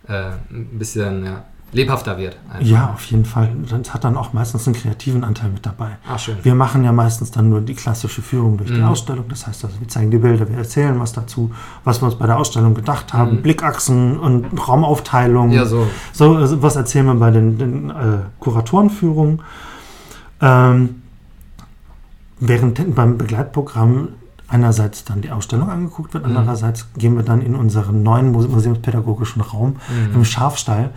äh, 0.07 0.31
ein 0.51 0.79
bisschen 0.79 1.25
ja, 1.25 1.45
lebhafter 1.73 2.17
wird. 2.17 2.37
Einfach. 2.51 2.67
Ja, 2.67 2.93
auf 2.95 3.05
jeden 3.07 3.25
Fall. 3.25 3.51
Das 3.69 3.93
hat 3.93 4.05
dann 4.05 4.17
auch 4.17 4.33
meistens 4.33 4.67
einen 4.67 4.75
kreativen 4.75 5.23
Anteil 5.23 5.51
mit 5.51 5.67
dabei. 5.67 5.99
Ach, 6.09 6.19
schön. 6.19 6.37
Wir 6.43 6.55
machen 6.55 6.83
ja 6.85 6.93
meistens 6.93 7.31
dann 7.31 7.51
nur 7.51 7.61
die 7.61 7.75
klassische 7.75 8.23
Führung 8.23 8.57
durch 8.57 8.71
mhm. 8.71 8.77
die 8.77 8.83
Ausstellung. 8.83 9.27
Das 9.29 9.47
heißt, 9.47 9.65
also 9.65 9.79
wir 9.79 9.89
zeigen 9.89 10.11
die 10.11 10.19
Bilder, 10.19 10.49
wir 10.49 10.57
erzählen 10.57 10.99
was 10.99 11.13
dazu, 11.13 11.53
was 11.85 12.01
wir 12.01 12.07
uns 12.07 12.15
bei 12.15 12.27
der 12.27 12.39
Ausstellung 12.39 12.75
gedacht 12.75 13.13
haben, 13.13 13.37
mhm. 13.37 13.43
Blickachsen 13.43 14.19
und 14.19 14.69
Raumaufteilung. 14.69 15.51
Ja, 15.51 15.67
so. 15.67 15.87
So, 16.13 16.37
also 16.37 16.63
was 16.63 16.77
erzählen 16.77 17.07
wir 17.07 17.15
bei 17.15 17.31
den, 17.31 17.59
den 17.59 17.91
äh, 17.91 17.95
Kuratorenführungen. 18.39 19.43
Ähm, 20.41 21.03
während 22.41 22.95
beim 22.95 23.19
Begleitprogramm 23.19 24.09
einerseits 24.49 25.05
dann 25.05 25.21
die 25.21 25.31
Ausstellung 25.31 25.69
angeguckt 25.69 26.15
wird, 26.15 26.27
mhm. 26.27 26.35
andererseits 26.37 26.87
gehen 26.97 27.17
wir 27.17 27.25
dann 27.25 27.43
in 27.43 27.55
unseren 27.55 28.03
neuen 28.03 28.33
museumspädagogischen 28.33 29.43
Raum 29.43 29.77
mhm. 29.89 30.15
im 30.15 30.25
Schafstall 30.25 30.91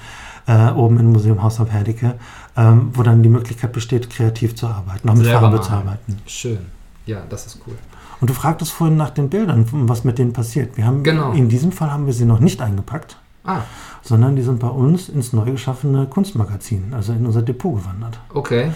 äh, 0.48 0.72
oben 0.72 1.00
im 1.00 1.12
Museum 1.12 1.42
Haus 1.42 1.60
auf 1.60 1.72
Herdecke, 1.72 2.16
ähm, 2.58 2.92
wo 2.94 3.04
dann 3.04 3.24
die 3.24 3.30
Möglichkeit 3.30 3.72
besteht, 3.72 4.10
kreativ 4.10 4.56
zu 4.56 4.68
arbeiten, 4.68 5.08
auch 5.10 5.16
mit 5.16 5.26
Selber 5.26 5.42
Farbe 5.42 5.62
zu 5.62 5.72
arbeiten. 5.72 6.18
Schön. 6.26 6.60
Ja, 7.06 7.22
das 7.30 7.48
ist 7.48 7.60
cool. 7.68 7.76
Und 8.20 8.30
du 8.30 8.34
fragtest 8.34 8.72
vorhin 8.72 8.98
nach 8.98 9.10
den 9.10 9.30
Bildern, 9.30 9.66
was 9.72 10.04
mit 10.04 10.20
denen 10.20 10.34
passiert. 10.34 10.78
Wir 10.78 10.86
haben, 10.86 11.04
genau. 11.04 11.32
In 11.32 11.50
diesem 11.50 11.72
Fall 11.72 11.92
haben 11.92 12.06
wir 12.06 12.14
sie 12.14 12.26
noch 12.26 12.40
nicht 12.40 12.62
eingepackt, 12.62 13.18
ah. 13.44 13.62
sondern 14.04 14.36
die 14.36 14.44
sind 14.44 14.60
bei 14.60 14.68
uns 14.68 15.10
ins 15.10 15.34
neu 15.34 15.52
geschaffene 15.52 16.06
Kunstmagazin, 16.06 16.94
also 16.94 17.14
in 17.14 17.26
unser 17.26 17.42
Depot 17.42 17.76
gewandert. 17.76 18.20
Okay. 18.34 18.72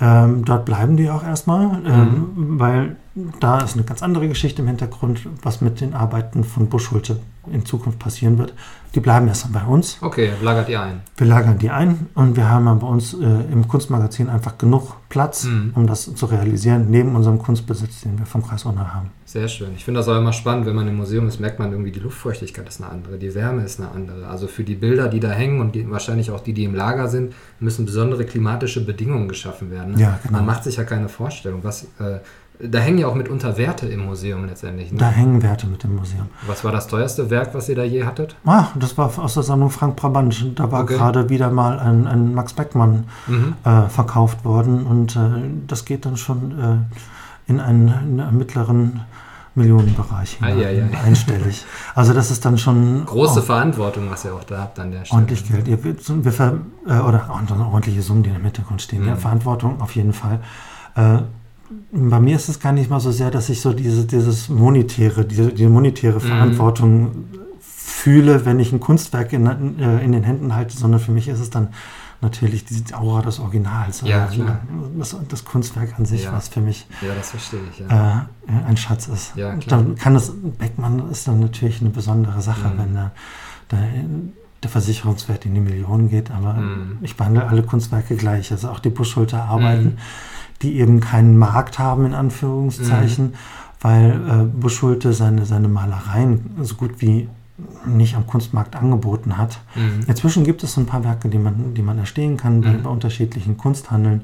Ähm, 0.00 0.44
dort 0.44 0.64
bleiben 0.64 0.96
die 0.96 1.10
auch 1.10 1.24
erstmal, 1.24 1.80
ähm, 1.86 2.32
mhm. 2.34 2.60
weil 2.60 2.96
da 3.40 3.60
ist 3.60 3.74
eine 3.74 3.84
ganz 3.84 4.02
andere 4.02 4.28
Geschichte 4.28 4.62
im 4.62 4.68
Hintergrund, 4.68 5.28
was 5.42 5.60
mit 5.60 5.80
den 5.80 5.94
Arbeiten 5.94 6.44
von 6.44 6.68
Buschhulte 6.68 7.18
in 7.52 7.64
Zukunft 7.64 7.98
passieren 7.98 8.38
wird. 8.38 8.54
Die 8.94 9.00
bleiben 9.00 9.26
erstmal 9.26 9.64
bei 9.64 9.68
uns. 9.68 9.98
Okay, 10.00 10.30
lagert 10.40 10.68
ihr 10.68 10.80
ein. 10.80 11.00
Wir 11.16 11.26
lagern 11.26 11.58
die 11.58 11.70
ein 11.70 12.06
und 12.14 12.36
wir 12.36 12.48
haben 12.48 12.78
bei 12.78 12.86
uns 12.86 13.12
äh, 13.14 13.26
im 13.50 13.66
Kunstmagazin 13.66 14.28
einfach 14.28 14.56
genug 14.56 14.96
Platz, 15.08 15.44
mhm. 15.44 15.72
um 15.74 15.86
das 15.86 16.14
zu 16.14 16.26
realisieren, 16.26 16.86
neben 16.90 17.16
unserem 17.16 17.38
Kunstbesitz, 17.38 18.02
den 18.02 18.18
wir 18.18 18.26
vom 18.26 18.46
Kreis 18.46 18.64
Unna 18.64 18.94
haben. 18.94 19.10
Sehr 19.24 19.48
schön. 19.48 19.70
Ich 19.76 19.84
finde 19.84 19.98
das 19.98 20.08
auch 20.08 20.16
immer 20.16 20.32
spannend, 20.32 20.66
wenn 20.66 20.76
man 20.76 20.86
im 20.86 20.96
Museum 20.96 21.26
ist, 21.26 21.40
merkt 21.40 21.58
man 21.58 21.72
irgendwie, 21.72 21.90
die 21.90 22.00
Luftfeuchtigkeit 22.00 22.68
ist 22.68 22.80
eine 22.80 22.90
andere, 22.90 23.18
die 23.18 23.34
Wärme 23.34 23.64
ist 23.64 23.80
eine 23.80 23.90
andere. 23.90 24.28
Also 24.28 24.46
für 24.46 24.62
die 24.62 24.76
Bilder, 24.76 25.08
die 25.08 25.18
da 25.18 25.30
hängen 25.30 25.60
und 25.60 25.74
die, 25.74 25.90
wahrscheinlich 25.90 26.30
auch 26.30 26.40
die, 26.40 26.52
die 26.52 26.64
im 26.64 26.74
Lager 26.74 27.08
sind, 27.08 27.34
müssen 27.58 27.86
besondere 27.86 28.24
klimatische 28.24 28.84
Bedingungen 28.84 29.28
geschaffen 29.28 29.72
werden. 29.72 29.94
Ne? 29.94 30.00
Ja, 30.00 30.20
genau. 30.22 30.38
Man 30.38 30.46
macht 30.46 30.64
sich 30.64 30.76
ja 30.76 30.84
keine 30.84 31.08
Vorstellung, 31.08 31.64
was... 31.64 31.84
Äh, 31.98 32.20
da 32.60 32.78
hängen 32.78 32.98
ja 32.98 33.08
auch 33.08 33.14
mitunter 33.14 33.56
Werte 33.58 33.86
im 33.86 34.04
Museum 34.04 34.44
letztendlich. 34.46 34.92
Ne? 34.92 34.98
Da 34.98 35.08
hängen 35.08 35.42
Werte 35.42 35.66
mit 35.66 35.82
dem 35.82 35.96
Museum. 35.96 36.28
Was 36.46 36.62
war 36.62 36.70
das 36.70 36.86
teuerste 36.86 37.28
Werk, 37.28 37.52
was 37.52 37.68
ihr 37.68 37.74
da 37.74 37.82
je 37.82 38.04
hattet? 38.04 38.36
Ah, 38.46 38.68
das 38.76 38.96
war 38.96 39.10
aus 39.18 39.34
der 39.34 39.42
Sammlung 39.42 39.70
Frank 39.70 39.96
Brabant. 39.96 40.58
Da 40.58 40.70
war 40.70 40.82
okay. 40.82 40.94
gerade 40.94 41.28
wieder 41.28 41.50
mal 41.50 41.80
ein, 41.80 42.06
ein 42.06 42.32
Max 42.32 42.52
Beckmann 42.52 43.04
mhm. 43.26 43.54
äh, 43.64 43.88
verkauft 43.88 44.44
worden 44.44 44.86
und 44.86 45.16
äh, 45.16 45.20
das 45.66 45.84
geht 45.84 46.06
dann 46.06 46.16
schon 46.16 46.52
äh, 46.52 47.50
in, 47.50 47.60
einen, 47.60 47.88
in, 47.88 48.20
einen, 48.20 48.38
mittleren 48.38 49.00
Millionenbereich 49.56 50.38
ah, 50.40 50.48
ja, 50.48 50.70
ja. 50.70 50.84
einstellig. 51.04 51.64
Also 51.94 52.12
das 52.12 52.30
ist 52.30 52.44
dann 52.44 52.58
schon 52.58 53.04
große 53.04 53.40
oh, 53.40 53.42
Verantwortung, 53.42 54.10
was 54.10 54.24
ihr 54.24 54.34
auch 54.34 54.44
da 54.44 54.58
habt 54.58 54.78
an 54.78 54.92
der 54.92 55.04
Stelle. 55.04 55.20
Ordentlich 55.20 55.48
Geld, 55.48 55.66
wir, 55.66 56.24
wir 56.24 56.32
ver, 56.32 56.58
äh, 56.86 56.98
oder 57.00 57.30
ordentliche 57.30 58.02
Summen, 58.02 58.22
die 58.22 58.30
im 58.30 58.42
Hintergrund 58.42 58.80
stehen. 58.80 59.02
Mhm. 59.02 59.08
Ja, 59.08 59.16
Verantwortung 59.16 59.80
auf 59.80 59.94
jeden 59.96 60.12
Fall. 60.12 60.38
Bei 61.92 62.20
mir 62.20 62.36
ist 62.36 62.48
es 62.48 62.60
gar 62.60 62.72
nicht 62.72 62.90
mal 62.90 63.00
so 63.00 63.10
sehr, 63.10 63.30
dass 63.30 63.48
ich 63.48 63.60
so 63.60 63.72
diese, 63.72 64.04
dieses 64.04 64.48
monetäre, 64.48 65.24
diese, 65.24 65.52
die 65.52 65.66
monetäre 65.66 66.16
mhm. 66.16 66.20
Verantwortung 66.20 67.02
mhm. 67.02 67.24
fühle, 67.60 68.44
wenn 68.44 68.58
ich 68.58 68.72
ein 68.72 68.80
Kunstwerk 68.80 69.32
in, 69.32 69.46
äh, 69.46 70.04
in, 70.04 70.12
den 70.12 70.24
Händen 70.24 70.54
halte, 70.54 70.76
sondern 70.76 71.00
für 71.00 71.12
mich 71.12 71.28
ist 71.28 71.40
es 71.40 71.50
dann 71.50 71.68
natürlich 72.20 72.64
die 72.64 72.94
Aura 72.94 73.22
des 73.22 73.38
Originals. 73.38 74.00
Ja. 74.00 74.28
Das, 74.98 75.16
das, 75.28 75.44
Kunstwerk 75.44 75.98
an 75.98 76.06
sich, 76.06 76.24
ja. 76.24 76.32
was 76.32 76.48
für 76.48 76.60
mich 76.60 76.86
ja, 77.00 77.08
ich, 77.20 77.80
äh, 77.80 78.66
ein 78.66 78.76
Schatz 78.76 79.06
ist. 79.08 79.34
Dann 79.68 79.94
kann 79.94 80.14
das, 80.14 80.32
Beckmann 80.58 81.10
ist 81.10 81.28
dann 81.28 81.40
natürlich 81.40 81.80
eine 81.80 81.90
besondere 81.90 82.40
Sache, 82.40 82.68
mhm. 82.68 82.78
wenn 82.78 82.94
der, 82.94 83.12
der, 83.70 83.78
der, 84.62 84.70
Versicherungswert 84.70 85.44
in 85.44 85.54
die 85.54 85.60
Millionen 85.60 86.08
geht, 86.08 86.30
aber 86.30 86.54
mhm. 86.54 86.98
ich 87.02 87.16
behandle 87.16 87.46
alle 87.46 87.62
Kunstwerke 87.62 88.16
gleich, 88.16 88.50
also 88.50 88.70
auch 88.70 88.80
die 88.80 88.90
Buschholter 88.90 89.44
Arbeiten. 89.44 89.98
Die 90.62 90.78
eben 90.78 91.00
keinen 91.00 91.36
Markt 91.36 91.78
haben, 91.78 92.06
in 92.06 92.14
Anführungszeichen, 92.14 93.26
mhm. 93.26 93.34
weil 93.80 94.10
äh, 94.12 94.44
Buschulte 94.44 95.12
seine, 95.12 95.46
seine 95.46 95.68
Malereien 95.68 96.56
so 96.62 96.74
gut 96.76 97.00
wie 97.00 97.28
nicht 97.86 98.16
am 98.16 98.26
Kunstmarkt 98.26 98.74
angeboten 98.76 99.38
hat. 99.38 99.60
Mhm. 99.74 100.04
Inzwischen 100.06 100.44
gibt 100.44 100.62
es 100.64 100.76
ein 100.76 100.86
paar 100.86 101.04
Werke, 101.04 101.28
die 101.28 101.38
man, 101.38 101.74
die 101.74 101.82
man 101.82 101.98
erstehen 101.98 102.36
kann 102.36 102.60
bei, 102.60 102.70
mhm. 102.70 102.82
bei 102.82 102.90
unterschiedlichen 102.90 103.56
Kunsthandeln. 103.56 104.22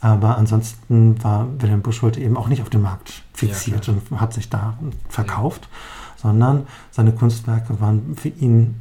Aber 0.00 0.36
ansonsten 0.36 1.22
war 1.22 1.46
Wilhelm 1.58 1.80
Buschulte 1.80 2.20
eben 2.20 2.36
auch 2.36 2.48
nicht 2.48 2.62
auf 2.62 2.70
dem 2.70 2.82
Markt 2.82 3.22
fixiert 3.32 3.86
ja, 3.86 3.94
und 3.94 4.20
hat 4.20 4.34
sich 4.34 4.50
da 4.50 4.76
verkauft, 5.08 5.68
sondern 6.16 6.66
seine 6.90 7.12
Kunstwerke 7.12 7.80
waren 7.80 8.14
für 8.16 8.28
ihn 8.28 8.80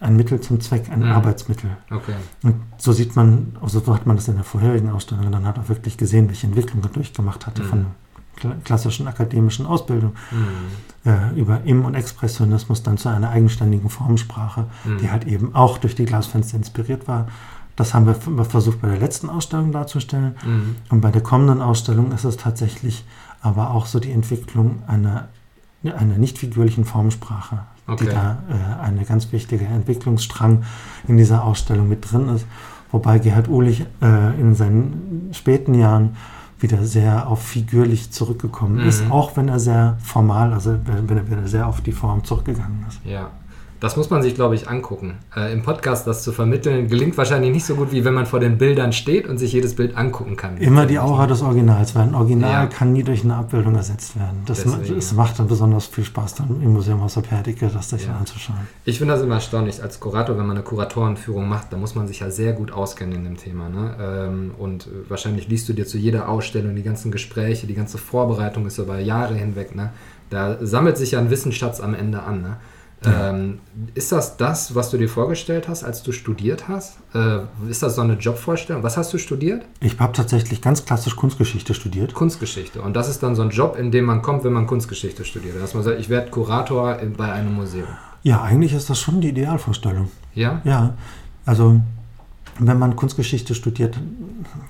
ein 0.00 0.16
Mittel 0.16 0.40
zum 0.40 0.60
Zweck, 0.60 0.90
ein 0.90 1.00
mhm. 1.00 1.12
Arbeitsmittel. 1.12 1.70
Okay. 1.90 2.14
Und 2.42 2.56
so 2.76 2.92
sieht 2.92 3.16
man, 3.16 3.56
also 3.62 3.80
so 3.80 3.94
hat 3.94 4.06
man 4.06 4.16
das 4.16 4.28
in 4.28 4.34
der 4.34 4.44
vorherigen 4.44 4.90
Ausstellung, 4.90 5.30
dann 5.32 5.46
hat 5.46 5.56
er 5.56 5.68
wirklich 5.68 5.96
gesehen, 5.96 6.28
welche 6.28 6.46
Entwicklung 6.46 6.82
er 6.82 6.90
durchgemacht 6.90 7.46
hatte 7.46 7.62
mhm. 7.62 7.68
von 7.68 7.86
klassischen 8.64 9.08
akademischen 9.08 9.64
Ausbildung 9.64 10.12
mhm. 10.30 11.10
äh, 11.10 11.40
über 11.40 11.62
Im- 11.64 11.86
und 11.86 11.94
Expressionismus 11.94 12.82
dann 12.82 12.98
zu 12.98 13.08
einer 13.08 13.30
eigenständigen 13.30 13.88
Formensprache, 13.88 14.66
mhm. 14.84 14.98
die 14.98 15.10
halt 15.10 15.26
eben 15.26 15.54
auch 15.54 15.78
durch 15.78 15.94
die 15.94 16.04
Glasfenster 16.04 16.58
inspiriert 16.58 17.08
war. 17.08 17.28
Das 17.76 17.94
haben 17.94 18.06
wir 18.06 18.14
versucht 18.44 18.80
bei 18.80 18.88
der 18.88 18.98
letzten 18.98 19.30
Ausstellung 19.30 19.72
darzustellen. 19.72 20.36
Mhm. 20.44 20.76
Und 20.90 21.00
bei 21.00 21.10
der 21.10 21.22
kommenden 21.22 21.62
Ausstellung 21.62 22.12
ist 22.12 22.24
es 22.24 22.36
tatsächlich 22.36 23.04
aber 23.40 23.70
auch 23.70 23.86
so 23.86 24.00
die 24.00 24.12
Entwicklung 24.12 24.82
einer, 24.86 25.28
einer 25.82 26.18
nicht 26.18 26.38
figürlichen 26.38 26.84
Formensprache 26.84 27.60
okay. 27.86 28.04
die 28.04 28.10
da 28.10 28.38
äh, 28.48 28.82
eine 28.82 29.04
ganz 29.04 29.32
wichtige 29.32 29.64
Entwicklungsstrang 29.64 30.64
in 31.06 31.16
dieser 31.16 31.44
Ausstellung 31.44 31.88
mit 31.88 32.10
drin 32.10 32.28
ist. 32.28 32.46
Wobei 32.92 33.18
Gerhard 33.18 33.48
Uhlich 33.48 33.84
äh, 34.00 34.40
in 34.40 34.54
seinen 34.54 35.30
späten 35.32 35.74
Jahren 35.74 36.16
wieder 36.58 36.84
sehr 36.84 37.28
auf 37.28 37.42
figürlich 37.42 38.12
zurückgekommen 38.12 38.82
mhm. 38.82 38.88
ist, 38.88 39.10
auch 39.10 39.36
wenn 39.36 39.48
er 39.48 39.60
sehr 39.60 39.98
formal, 40.02 40.52
also 40.52 40.78
wenn 40.84 41.16
er 41.16 41.30
wieder 41.30 41.46
sehr 41.46 41.66
auf 41.66 41.80
die 41.80 41.92
Form 41.92 42.24
zurückgegangen 42.24 42.84
ist. 42.88 43.00
Ja, 43.04 43.30
das 43.80 43.96
muss 43.96 44.10
man 44.10 44.22
sich, 44.22 44.34
glaube 44.34 44.54
ich, 44.54 44.68
angucken. 44.68 45.18
Äh, 45.36 45.52
Im 45.52 45.62
Podcast 45.62 46.06
das 46.06 46.22
zu 46.22 46.32
vermitteln, 46.32 46.88
gelingt 46.88 47.16
wahrscheinlich 47.18 47.52
nicht 47.52 47.64
so 47.64 47.74
gut, 47.74 47.92
wie 47.92 48.04
wenn 48.04 48.14
man 48.14 48.26
vor 48.26 48.40
den 48.40 48.58
Bildern 48.58 48.92
steht 48.92 49.28
und 49.28 49.38
sich 49.38 49.52
jedes 49.52 49.76
Bild 49.76 49.96
angucken 49.96 50.36
kann. 50.36 50.56
Immer 50.58 50.86
die 50.86 50.98
Aura 50.98 51.26
des 51.26 51.42
Originals, 51.42 51.94
weil 51.94 52.04
ein 52.04 52.14
Original 52.14 52.64
ja. 52.64 52.66
kann 52.66 52.92
nie 52.92 53.02
durch 53.02 53.24
eine 53.24 53.36
Abbildung 53.36 53.74
ersetzt 53.74 54.16
werden. 54.16 54.42
Das, 54.46 54.62
Deswegen, 54.62 54.94
das 54.94 55.12
macht 55.12 55.38
dann 55.38 55.48
besonders 55.48 55.86
viel 55.86 56.04
Spaß, 56.04 56.36
dann 56.36 56.62
im 56.62 56.72
Museum 56.72 57.02
aus 57.02 57.14
der 57.14 57.22
Perdike 57.22 57.70
das 57.72 57.90
sich 57.90 58.06
ja. 58.06 58.16
anzuschauen. 58.16 58.60
Ich 58.84 58.98
finde 58.98 59.14
das 59.14 59.22
immer 59.22 59.34
erstaunlich 59.34 59.82
als 59.82 60.00
Kurator, 60.00 60.38
wenn 60.38 60.46
man 60.46 60.56
eine 60.56 60.64
Kuratorenführung 60.64 61.48
macht, 61.48 61.72
da 61.72 61.76
muss 61.76 61.94
man 61.94 62.06
sich 62.06 62.20
ja 62.20 62.30
sehr 62.30 62.54
gut 62.54 62.72
auskennen 62.72 63.14
in 63.14 63.24
dem 63.24 63.36
Thema. 63.36 63.68
Ne? 63.68 63.96
Ähm, 64.00 64.50
und 64.56 64.88
wahrscheinlich 65.08 65.48
liest 65.48 65.68
du 65.68 65.74
dir 65.74 65.86
zu 65.86 65.98
jeder 65.98 66.28
Ausstellung 66.28 66.74
die 66.74 66.82
ganzen 66.82 67.10
Gespräche, 67.10 67.66
die 67.66 67.74
ganze 67.74 67.98
Vorbereitung 67.98 68.66
ist 68.66 68.78
über 68.78 68.98
Jahre 68.98 69.34
hinweg. 69.34 69.74
Ne? 69.74 69.90
Da 70.30 70.56
sammelt 70.60 70.96
sich 70.96 71.12
ja 71.12 71.18
ein 71.18 71.30
Wissensschatz 71.30 71.80
am 71.80 71.94
Ende 71.94 72.22
an. 72.22 72.42
Ne? 72.42 72.56
Ähm, 73.04 73.60
ist 73.94 74.10
das 74.10 74.36
das, 74.36 74.74
was 74.74 74.90
du 74.90 74.96
dir 74.96 75.08
vorgestellt 75.08 75.68
hast, 75.68 75.84
als 75.84 76.02
du 76.02 76.12
studiert 76.12 76.66
hast? 76.68 76.98
Äh, 77.14 77.40
ist 77.68 77.82
das 77.82 77.96
so 77.96 78.02
eine 78.02 78.14
Jobvorstellung? 78.14 78.82
Was 78.82 78.96
hast 78.96 79.12
du 79.12 79.18
studiert? 79.18 79.64
Ich 79.80 79.98
habe 80.00 80.12
tatsächlich 80.12 80.62
ganz 80.62 80.84
klassisch 80.84 81.14
Kunstgeschichte 81.14 81.74
studiert. 81.74 82.14
Kunstgeschichte. 82.14 82.80
Und 82.80 82.94
das 82.94 83.08
ist 83.08 83.22
dann 83.22 83.34
so 83.34 83.42
ein 83.42 83.50
Job, 83.50 83.76
in 83.78 83.90
dem 83.90 84.06
man 84.06 84.22
kommt, 84.22 84.44
wenn 84.44 84.52
man 84.52 84.66
Kunstgeschichte 84.66 85.24
studiert. 85.24 85.60
Dass 85.60 85.74
man 85.74 85.82
sagt, 85.82 86.00
ich 86.00 86.08
werde 86.08 86.30
Kurator 86.30 86.98
bei 87.16 87.32
einem 87.32 87.54
Museum. 87.54 87.88
Ja, 88.22 88.42
eigentlich 88.42 88.72
ist 88.72 88.90
das 88.90 88.98
schon 88.98 89.20
die 89.20 89.28
Idealvorstellung. 89.28 90.10
Ja? 90.34 90.60
Ja. 90.64 90.94
Also 91.44 91.80
wenn 92.58 92.78
man 92.78 92.96
Kunstgeschichte 92.96 93.54
studiert, 93.54 93.98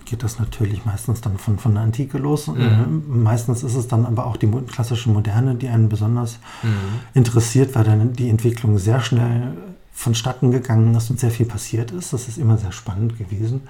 geht 0.05 0.23
das 0.23 0.39
natürlich 0.39 0.85
meistens 0.85 1.21
dann 1.21 1.39
von, 1.39 1.59
von 1.59 1.75
der 1.75 1.83
Antike 1.83 2.19
los. 2.19 2.49
Mhm. 2.49 2.61
Äh, 2.61 2.87
meistens 3.09 3.63
ist 3.63 3.75
es 3.75 3.89
dann 3.89 4.07
aber 4.07 4.27
auch 4.27 4.37
die 4.37 4.49
klassische 4.49 5.11
Moderne, 5.11 5.55
die 5.55 5.69
einen 5.69 5.89
besonders 5.89 6.39
mhm. 6.63 7.01
interessiert, 7.15 7.75
weil 7.75 7.85
dann 7.85 8.13
die 8.13 8.29
Entwicklung 8.29 8.79
sehr 8.79 9.01
schnell 9.01 9.57
vonstatten 9.93 10.51
gegangen 10.51 10.95
ist 10.95 11.11
und 11.11 11.21
sehr 11.21 11.31
viel 11.31 11.47
passiert 11.47 11.91
ist. 11.91 12.13
Das 12.13 12.29
ist 12.29 12.39
immer 12.39 12.59
sehr 12.59 12.73
spannend 12.73 13.19
gewesen. 13.19 13.63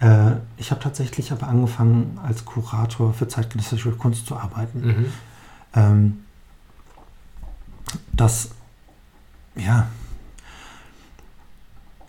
Äh, 0.00 0.32
ich 0.56 0.70
habe 0.70 0.80
tatsächlich 0.80 1.32
aber 1.32 1.48
angefangen, 1.48 2.18
als 2.22 2.44
Kurator 2.44 3.12
für 3.14 3.28
zeitgenössische 3.28 3.92
Kunst 3.92 4.26
zu 4.26 4.36
arbeiten. 4.36 4.86
Mhm. 4.86 5.06
Ähm, 5.74 6.18
das, 8.12 8.50
ja, 9.56 9.88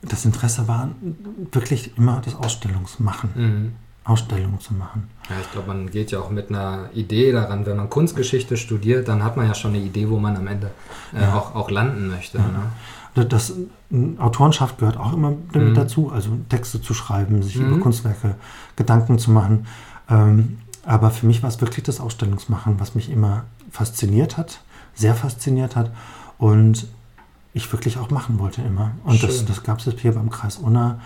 das 0.07 0.25
Interesse 0.25 0.67
war 0.67 0.89
wirklich 1.51 1.97
immer 1.97 2.21
das 2.23 2.35
Ausstellungsmachen. 2.35 3.29
Mhm. 3.35 3.71
Ausstellungen 4.05 4.59
zu 4.59 4.75
machen. 4.75 5.09
Ja, 5.29 5.35
ich 5.41 5.51
glaube, 5.51 5.67
man 5.69 5.89
geht 5.89 6.11
ja 6.11 6.19
auch 6.19 6.29
mit 6.29 6.49
einer 6.49 6.89
Idee 6.93 7.31
daran, 7.31 7.65
wenn 7.65 7.75
man 7.75 7.89
Kunstgeschichte 7.89 8.55
studiert, 8.55 9.07
dann 9.07 9.23
hat 9.23 9.35
man 9.35 9.47
ja 9.47 9.55
schon 9.55 9.73
eine 9.73 9.83
Idee, 9.83 10.07
wo 10.09 10.19
man 10.19 10.37
am 10.37 10.45
Ende 10.45 10.69
äh, 11.11 11.21
ja. 11.21 11.35
auch, 11.35 11.55
auch 11.55 11.71
landen 11.71 12.09
möchte. 12.09 12.37
Ja. 12.37 12.43
Ne? 12.43 13.25
Das, 13.25 13.53
Autorenschaft 14.19 14.77
gehört 14.77 14.97
auch 14.97 15.13
immer 15.13 15.33
damit 15.53 15.69
mhm. 15.69 15.73
dazu, 15.73 16.11
also 16.11 16.37
Texte 16.49 16.81
zu 16.81 16.93
schreiben, 16.93 17.41
sich 17.41 17.57
mhm. 17.57 17.67
über 17.67 17.79
Kunstwerke 17.79 18.35
Gedanken 18.75 19.17
zu 19.17 19.31
machen. 19.31 19.65
Ähm, 20.09 20.59
aber 20.83 21.09
für 21.09 21.25
mich 21.25 21.41
war 21.41 21.49
es 21.49 21.59
wirklich 21.61 21.83
das 21.83 21.99
Ausstellungsmachen, 21.99 22.79
was 22.79 22.93
mich 22.93 23.09
immer 23.09 23.45
fasziniert 23.71 24.37
hat, 24.37 24.59
sehr 24.93 25.15
fasziniert 25.15 25.75
hat. 25.75 25.91
Und 26.37 26.87
ich 27.55 27.71
wirklich 27.71 27.97
auch 27.97 28.11
machen 28.11 28.37
wollte 28.37 28.61
immer. 28.61 28.91
Und 29.05 29.17
Schön. 29.17 29.29
das, 29.29 29.45
das 29.45 29.63
gab 29.63 29.79
es 29.79 29.99
hier 29.99 30.11
beim 30.11 30.29
Kreis 30.29 30.57
Unna 30.57 30.99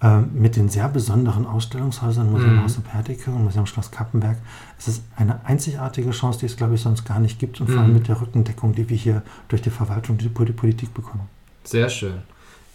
äh, 0.00 0.20
mit 0.20 0.54
den 0.54 0.68
sehr 0.68 0.88
besonderen 0.88 1.44
Ausstellungshäusern, 1.44 2.30
Museum 2.30 2.54
mhm. 2.54 2.62
Haus 2.62 2.78
Perdike 2.78 3.32
und 3.32 3.42
Museum 3.42 3.66
Schloss 3.66 3.90
Kappenberg. 3.90 4.36
Es 4.78 4.86
ist 4.86 5.02
eine 5.16 5.44
einzigartige 5.44 6.12
Chance, 6.12 6.38
die 6.38 6.46
es, 6.46 6.56
glaube 6.56 6.76
ich, 6.76 6.82
sonst 6.82 7.04
gar 7.04 7.18
nicht 7.18 7.40
gibt. 7.40 7.60
Und 7.60 7.68
vor 7.68 7.80
allem 7.80 7.88
mhm. 7.88 7.94
mit 7.94 8.08
der 8.08 8.20
Rückendeckung, 8.20 8.76
die 8.76 8.88
wir 8.88 8.96
hier 8.96 9.22
durch 9.48 9.60
die 9.60 9.70
Verwaltung, 9.70 10.18
die 10.18 10.28
Politik 10.28 10.94
bekommen. 10.94 11.28
Sehr 11.64 11.88
schön. 11.88 12.22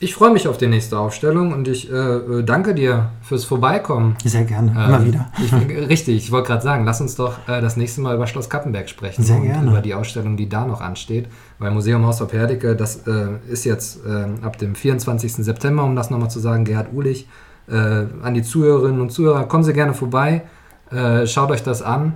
Ich 0.04 0.16
freue 0.16 0.32
mich 0.32 0.50
auf 0.50 0.58
die 0.58 0.68
nächste 0.68 1.00
Aufstellung 1.00 1.54
und 1.54 1.66
ich 1.70 1.90
äh, 1.90 1.96
äh 1.96 2.44
danke 2.44 2.76
dir 2.76 3.12
fürs 3.22 3.46
Vorbeikommen. 3.46 4.18
Sehr 4.26 4.44
gerne, 4.44 4.72
ähm, 4.72 4.90
immer 4.90 5.06
wieder. 5.06 5.32
Ich, 5.42 5.54
richtig, 5.90 6.18
ich 6.18 6.32
wollte 6.32 6.48
gerade 6.48 6.62
sagen, 6.62 6.84
lass 6.84 7.00
uns 7.00 7.16
doch 7.16 7.38
äh, 7.48 7.62
das 7.62 7.78
nächste 7.78 8.02
Mal 8.02 8.14
über 8.14 8.28
Schloss 8.28 8.50
Kappenberg 8.50 8.90
sprechen. 8.90 9.24
Sehr 9.24 9.40
gerne. 9.40 9.72
Über 9.72 9.80
die 9.80 9.94
Ausstellung, 9.94 10.36
die 10.36 10.50
da 10.50 10.66
noch 10.66 10.82
ansteht. 10.82 11.28
Weil 11.58 11.72
Museum 11.72 12.06
Haus 12.06 12.22
auf 12.22 12.34
Herdecke, 12.34 12.76
das 12.76 13.08
äh, 13.08 13.28
ist 13.50 13.64
jetzt 13.64 14.06
äh, 14.06 14.46
ab 14.46 14.58
dem 14.58 14.76
24. 14.76 15.36
September, 15.36 15.86
um 15.86 15.96
das 15.96 16.10
nochmal 16.10 16.30
zu 16.30 16.42
sagen, 16.42 16.66
Gerhard 16.66 16.88
Ulich. 16.92 17.30
Äh, 17.70 17.76
an 18.22 18.34
die 18.34 18.44
Zuhörerinnen 18.44 19.00
und 19.00 19.10
Zuhörer, 19.10 19.46
kommen 19.46 19.64
Sie 19.64 19.72
gerne 19.72 19.94
vorbei, 19.94 20.44
schaut 21.26 21.50
euch 21.50 21.64
das 21.64 21.82
an. 21.82 22.14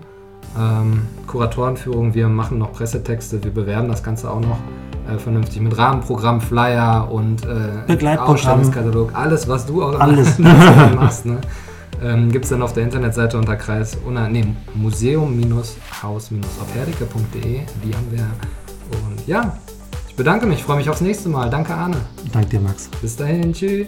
Ähm, 0.55 1.07
Kuratorenführung, 1.25 2.13
wir 2.13 2.27
machen 2.27 2.59
noch 2.59 2.73
Pressetexte, 2.73 3.43
wir 3.43 3.51
bewerben 3.51 3.87
das 3.87 4.03
Ganze 4.03 4.29
auch 4.29 4.41
noch 4.41 4.59
äh, 5.09 5.17
vernünftig 5.17 5.61
mit 5.61 5.77
Rahmenprogramm, 5.77 6.41
Flyer 6.41 7.09
und 7.11 7.45
äh, 7.45 8.17
Ausstellungskatalog, 8.17 9.11
alles, 9.13 9.47
was 9.47 9.65
du 9.65 9.83
auch 9.83 9.97
alles. 9.99 10.37
machst. 10.39 11.25
Ne? 11.25 11.39
Ähm, 12.03 12.31
Gibt 12.31 12.45
es 12.45 12.51
dann 12.51 12.61
auf 12.61 12.73
der 12.73 12.83
Internetseite 12.83 13.39
unter 13.39 13.55
Kreis 13.55 13.97
nee, 14.29 14.45
museum-haus-opherdike.de. 14.75 17.43
Die 17.43 17.95
haben 17.95 18.11
wir. 18.11 18.27
Und 18.91 19.27
ja, 19.27 19.57
ich 20.07 20.15
bedanke 20.15 20.45
mich, 20.45 20.63
freue 20.63 20.77
mich 20.77 20.91
aufs 20.91 21.01
nächste 21.01 21.29
Mal. 21.29 21.49
Danke, 21.49 21.73
Arne. 21.73 21.97
Danke 22.31 22.49
dir, 22.49 22.59
Max. 22.59 22.87
Bis 23.01 23.15
dahin, 23.15 23.51
tschüss. 23.51 23.87